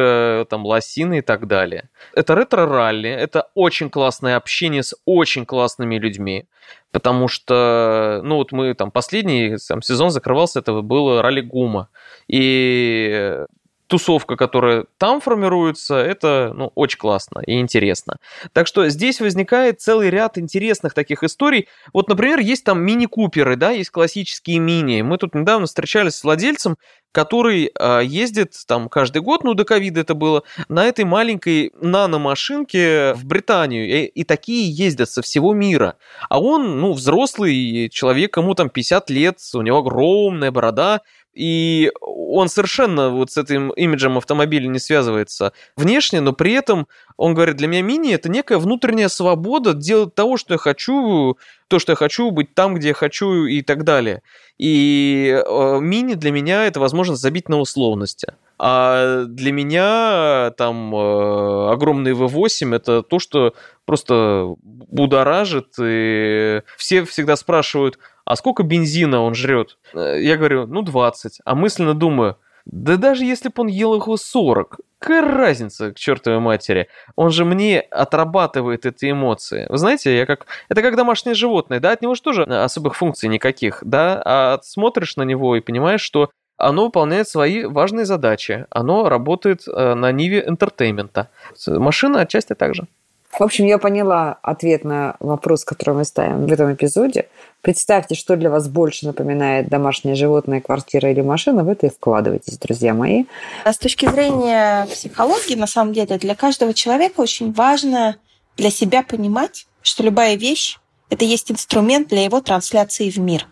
там 0.48 0.64
лосины 0.64 1.18
и 1.18 1.22
так 1.22 1.46
далее. 1.46 1.88
Это 2.14 2.34
ретро-ралли, 2.34 3.10
это 3.10 3.48
очень 3.54 3.90
классное 3.90 4.36
общение 4.36 4.82
с 4.82 4.96
очень 5.04 5.46
классными 5.46 5.98
людьми. 5.98 6.46
Потому 6.92 7.28
что, 7.28 8.20
ну 8.24 8.36
вот 8.36 8.52
мы 8.52 8.74
там 8.74 8.90
последний 8.90 9.56
там, 9.68 9.82
сезон 9.82 10.10
закрывался, 10.10 10.60
это 10.60 10.80
было 10.80 11.22
ралли 11.22 11.40
Гума. 11.40 11.88
И 12.28 13.44
тусовка, 13.86 14.36
которая 14.36 14.86
там 14.98 15.20
формируется, 15.20 15.96
это 15.96 16.52
ну, 16.54 16.72
очень 16.74 16.98
классно 16.98 17.40
и 17.46 17.60
интересно. 17.60 18.18
Так 18.52 18.66
что 18.66 18.88
здесь 18.88 19.20
возникает 19.20 19.80
целый 19.80 20.10
ряд 20.10 20.38
интересных 20.38 20.94
таких 20.94 21.22
историй. 21.22 21.68
Вот, 21.92 22.08
например, 22.08 22.40
есть 22.40 22.64
там 22.64 22.82
мини-куперы, 22.82 23.56
да, 23.56 23.70
есть 23.70 23.90
классические 23.90 24.58
мини. 24.58 25.02
Мы 25.02 25.18
тут 25.18 25.34
недавно 25.34 25.66
встречались 25.66 26.16
с 26.16 26.24
владельцем, 26.24 26.76
который 27.12 27.70
э, 27.78 28.00
ездит 28.04 28.52
там 28.66 28.90
каждый 28.90 29.22
год, 29.22 29.42
ну 29.42 29.54
до 29.54 29.64
ковида 29.64 30.00
это 30.00 30.14
было, 30.14 30.42
на 30.68 30.84
этой 30.84 31.06
маленькой 31.06 31.72
наномашинке 31.80 33.14
в 33.14 33.24
Британию. 33.24 33.88
И, 33.88 34.04
и 34.04 34.24
такие 34.24 34.70
ездят 34.70 35.08
со 35.08 35.22
всего 35.22 35.54
мира. 35.54 35.96
А 36.28 36.40
он, 36.40 36.78
ну, 36.78 36.92
взрослый 36.92 37.88
человек, 37.88 38.36
ему 38.36 38.54
там 38.54 38.68
50 38.68 39.08
лет, 39.08 39.38
у 39.54 39.62
него 39.62 39.78
огромная 39.78 40.50
борода, 40.50 41.00
и 41.36 41.92
он 42.00 42.48
совершенно 42.48 43.10
вот 43.10 43.30
с 43.30 43.36
этим 43.36 43.68
имиджем 43.70 44.16
автомобиля 44.16 44.68
не 44.68 44.78
связывается 44.78 45.52
внешне, 45.76 46.22
но 46.22 46.32
при 46.32 46.54
этом 46.54 46.88
он 47.18 47.34
говорит, 47.34 47.56
для 47.56 47.68
меня 47.68 47.82
мини 47.82 48.14
это 48.14 48.30
некая 48.30 48.56
внутренняя 48.56 49.08
свобода 49.08 49.74
делать 49.74 50.14
того, 50.14 50.38
что 50.38 50.54
я 50.54 50.58
хочу, 50.58 51.36
то, 51.68 51.78
что 51.78 51.92
я 51.92 51.96
хочу, 51.96 52.30
быть 52.30 52.54
там, 52.54 52.74
где 52.74 52.88
я 52.88 52.94
хочу 52.94 53.44
и 53.44 53.60
так 53.60 53.84
далее. 53.84 54.22
И 54.56 55.42
э, 55.46 55.78
мини 55.78 56.14
для 56.14 56.32
меня 56.32 56.64
это 56.64 56.80
возможность 56.80 57.20
забить 57.20 57.50
на 57.50 57.58
условности. 57.58 58.32
А 58.58 59.24
для 59.24 59.52
меня 59.52 60.52
там 60.56 60.94
э, 60.94 61.70
огромный 61.70 62.12
V8 62.12 62.74
это 62.74 63.02
то, 63.02 63.18
что 63.18 63.52
просто 63.84 64.54
будоражит. 64.62 65.74
И 65.78 66.62
все 66.78 67.04
всегда 67.04 67.36
спрашивают, 67.36 67.98
а 68.26 68.34
сколько 68.34 68.64
бензина 68.64 69.22
он 69.22 69.34
жрет? 69.34 69.78
Э, 69.94 70.20
я 70.20 70.36
говорю, 70.36 70.66
ну 70.66 70.82
20. 70.82 71.40
А 71.44 71.54
мысленно 71.54 71.94
думаю, 71.94 72.36
Да 72.64 72.96
даже 72.96 73.24
если 73.24 73.48
бы 73.48 73.54
он 73.62 73.68
ел 73.68 73.94
их 73.94 74.08
40, 74.20 74.80
какая 74.98 75.22
разница 75.22 75.92
к 75.92 75.96
чертовой 75.96 76.40
матери? 76.40 76.88
Он 77.14 77.30
же 77.30 77.44
мне 77.44 77.80
отрабатывает 77.80 78.84
эти 78.84 79.12
эмоции. 79.12 79.66
Вы 79.68 79.78
знаете, 79.78 80.16
я 80.16 80.26
как... 80.26 80.46
Это 80.68 80.82
как 80.82 80.96
домашнее 80.96 81.34
животное, 81.34 81.78
да? 81.78 81.92
От 81.92 82.02
него 82.02 82.16
же 82.16 82.22
тоже 82.22 82.42
особых 82.42 82.96
функций 82.96 83.28
никаких, 83.28 83.78
да? 83.82 84.20
А 84.24 84.58
смотришь 84.62 85.16
на 85.16 85.22
него 85.22 85.54
и 85.54 85.60
понимаешь, 85.60 86.00
что 86.00 86.30
оно 86.56 86.86
выполняет 86.86 87.28
свои 87.28 87.64
важные 87.64 88.06
задачи. 88.06 88.66
Оно 88.70 89.08
работает 89.08 89.68
э, 89.68 89.94
на 89.94 90.10
ниве 90.10 90.42
энтертеймента. 90.44 91.28
Машина 91.68 92.22
отчасти 92.22 92.54
так 92.54 92.74
же. 92.74 92.88
В 93.38 93.42
общем, 93.42 93.66
я 93.66 93.76
поняла 93.76 94.38
ответ 94.40 94.82
на 94.84 95.16
вопрос, 95.20 95.64
который 95.64 95.94
мы 95.94 96.04
ставим 96.06 96.46
в 96.46 96.52
этом 96.52 96.72
эпизоде. 96.72 97.28
Представьте, 97.60 98.14
что 98.14 98.34
для 98.36 98.48
вас 98.48 98.66
больше 98.66 99.04
напоминает 99.04 99.68
домашнее 99.68 100.14
животное, 100.14 100.62
квартира 100.62 101.10
или 101.10 101.20
машина, 101.20 101.62
в 101.62 101.68
это 101.68 101.86
и 101.86 101.90
вкладывайтесь, 101.90 102.56
друзья 102.56 102.94
мои. 102.94 103.24
А 103.64 103.74
с 103.74 103.78
точки 103.78 104.08
зрения 104.08 104.86
психологии, 104.86 105.54
на 105.54 105.66
самом 105.66 105.92
деле, 105.92 106.16
для 106.16 106.34
каждого 106.34 106.72
человека 106.72 107.20
очень 107.20 107.52
важно 107.52 108.16
для 108.56 108.70
себя 108.70 109.02
понимать, 109.02 109.66
что 109.82 110.02
любая 110.02 110.36
вещь– 110.36 110.78
это 111.10 111.26
есть 111.26 111.50
инструмент 111.50 112.08
для 112.08 112.24
его 112.24 112.40
трансляции 112.40 113.10
в 113.10 113.18
мир. 113.18 113.46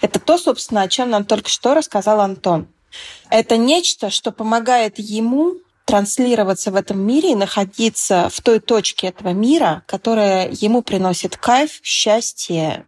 Это 0.00 0.18
то, 0.18 0.38
собственно, 0.38 0.82
о 0.82 0.88
чем 0.88 1.08
нам 1.10 1.24
только 1.24 1.48
что 1.48 1.74
рассказал 1.74 2.20
Антон. 2.20 2.66
Это 3.30 3.56
нечто, 3.56 4.10
что 4.10 4.32
помогает 4.32 4.98
ему 4.98 5.54
транслироваться 5.84 6.70
в 6.70 6.76
этом 6.76 7.00
мире 7.00 7.32
и 7.32 7.34
находиться 7.34 8.28
в 8.30 8.40
той 8.40 8.60
точке 8.60 9.08
этого 9.08 9.30
мира, 9.30 9.82
которая 9.86 10.50
ему 10.52 10.82
приносит 10.82 11.36
кайф, 11.36 11.80
счастье 11.82 12.86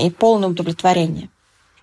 и 0.00 0.10
полное 0.10 0.48
удовлетворение. 0.48 1.30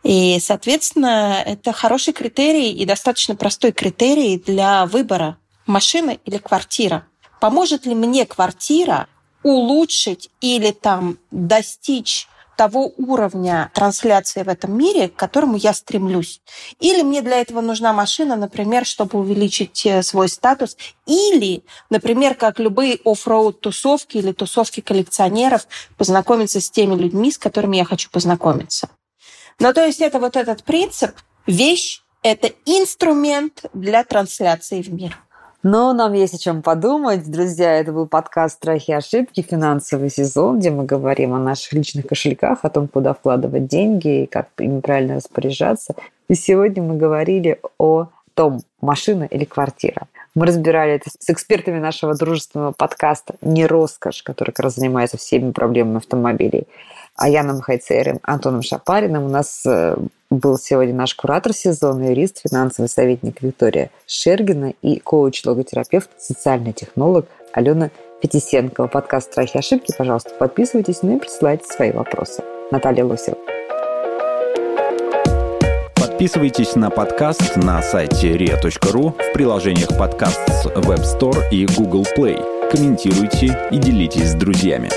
И, 0.03 0.39
соответственно, 0.39 1.43
это 1.45 1.73
хороший 1.73 2.13
критерий 2.13 2.71
и 2.71 2.85
достаточно 2.85 3.35
простой 3.35 3.71
критерий 3.71 4.37
для 4.39 4.85
выбора 4.85 5.37
машины 5.67 6.19
или 6.25 6.37
квартира. 6.37 7.05
Поможет 7.39 7.85
ли 7.85 7.93
мне 7.93 8.25
квартира 8.25 9.07
улучшить 9.43 10.29
или 10.41 10.71
там 10.71 11.17
достичь 11.31 12.27
того 12.57 12.93
уровня 12.97 13.71
трансляции 13.73 14.43
в 14.43 14.49
этом 14.49 14.77
мире, 14.77 15.09
к 15.09 15.15
которому 15.15 15.57
я 15.57 15.73
стремлюсь. 15.73 16.41
Или 16.79 17.01
мне 17.01 17.21
для 17.21 17.41
этого 17.41 17.61
нужна 17.61 17.93
машина, 17.93 18.35
например, 18.35 18.85
чтобы 18.85 19.19
увеличить 19.19 19.85
э, 19.85 20.03
свой 20.03 20.29
статус. 20.29 20.77
Или, 21.05 21.63
например, 21.89 22.35
как 22.35 22.59
любые 22.59 22.99
оффроуд 23.03 23.61
тусовки 23.61 24.17
или 24.17 24.31
тусовки 24.31 24.81
коллекционеров, 24.81 25.67
познакомиться 25.97 26.61
с 26.61 26.69
теми 26.69 26.95
людьми, 26.95 27.31
с 27.31 27.37
которыми 27.37 27.77
я 27.77 27.85
хочу 27.85 28.09
познакомиться. 28.09 28.89
Ну, 29.59 29.73
то 29.73 29.85
есть 29.85 30.01
это 30.01 30.19
вот 30.19 30.35
этот 30.35 30.63
принцип. 30.63 31.11
Вещь– 31.45 32.01
это 32.23 32.51
инструмент 32.65 33.65
для 33.73 34.03
трансляции 34.03 34.81
в 34.81 34.93
мир. 34.93 35.17
Но 35.63 35.93
нам 35.93 36.13
есть 36.13 36.33
о 36.33 36.39
чем 36.39 36.63
подумать. 36.63 37.29
Друзья, 37.29 37.77
это 37.77 37.91
был 37.91 38.07
подкаст 38.07 38.55
«Страхи 38.55 38.89
и 38.89 38.93
ошибки», 38.93 39.41
финансовый 39.41 40.09
сезон, 40.09 40.57
где 40.57 40.71
мы 40.71 40.85
говорим 40.85 41.33
о 41.33 41.39
наших 41.39 41.73
личных 41.73 42.07
кошельках, 42.07 42.59
о 42.63 42.69
том, 42.71 42.87
куда 42.87 43.13
вкладывать 43.13 43.67
деньги 43.67 44.23
и 44.23 44.25
как 44.25 44.47
ими 44.57 44.79
правильно 44.79 45.15
распоряжаться. 45.15 45.93
И 46.27 46.33
сегодня 46.33 46.81
мы 46.81 46.97
говорили 46.97 47.59
о 47.77 48.07
том, 48.33 48.61
машина 48.81 49.25
или 49.25 49.45
квартира. 49.45 50.07
Мы 50.33 50.47
разбирали 50.47 50.93
это 50.93 51.11
с 51.11 51.29
экспертами 51.29 51.77
нашего 51.77 52.15
дружественного 52.15 52.71
подкаста 52.71 53.35
«Не 53.41 53.67
роскошь», 53.67 54.23
который 54.23 54.51
как 54.51 54.65
раз 54.65 54.75
занимается 54.75 55.17
всеми 55.17 55.51
проблемами 55.51 55.97
автомобилей. 55.97 56.67
Аяном 57.17 57.61
Хайцерем, 57.61 58.19
Антоном 58.23 58.63
Шапариным. 58.63 59.25
У 59.25 59.29
нас 59.29 59.63
э, 59.67 59.95
был 60.31 60.57
сегодня 60.57 60.95
наш 60.95 61.13
куратор 61.13 61.53
сезона, 61.53 62.09
юрист, 62.09 62.41
финансовый 62.41 62.87
советник 62.87 63.41
Виктория 63.41 63.91
Шергина 64.07 64.73
и 64.81 64.99
коуч-логотерапевт, 64.99 66.09
социальный 66.17 66.73
технолог 66.73 67.27
Алена 67.53 67.91
Пятисенкова. 68.21 68.87
Подкаст 68.87 69.31
«Страхи 69.31 69.57
и 69.57 69.59
ошибки». 69.59 69.93
Пожалуйста, 69.95 70.31
подписывайтесь, 70.39 71.03
ну 71.03 71.17
и 71.17 71.19
присылайте 71.19 71.65
свои 71.65 71.91
вопросы. 71.91 72.43
Наталья 72.71 73.03
Лосева. 73.03 73.37
Подписывайтесь 75.95 76.75
на 76.75 76.89
подкаст 76.89 77.57
на 77.57 77.81
сайте 77.81 78.37
ria.ru 78.37 79.11
в 79.11 79.33
приложениях 79.33 79.89
подкаст 79.97 80.39
с 80.47 80.65
Web 80.67 81.03
Store 81.03 81.49
и 81.51 81.65
Google 81.77 82.05
Play. 82.15 82.69
Комментируйте 82.69 83.67
и 83.71 83.77
делитесь 83.77 84.31
с 84.31 84.35
друзьями. 84.35 84.89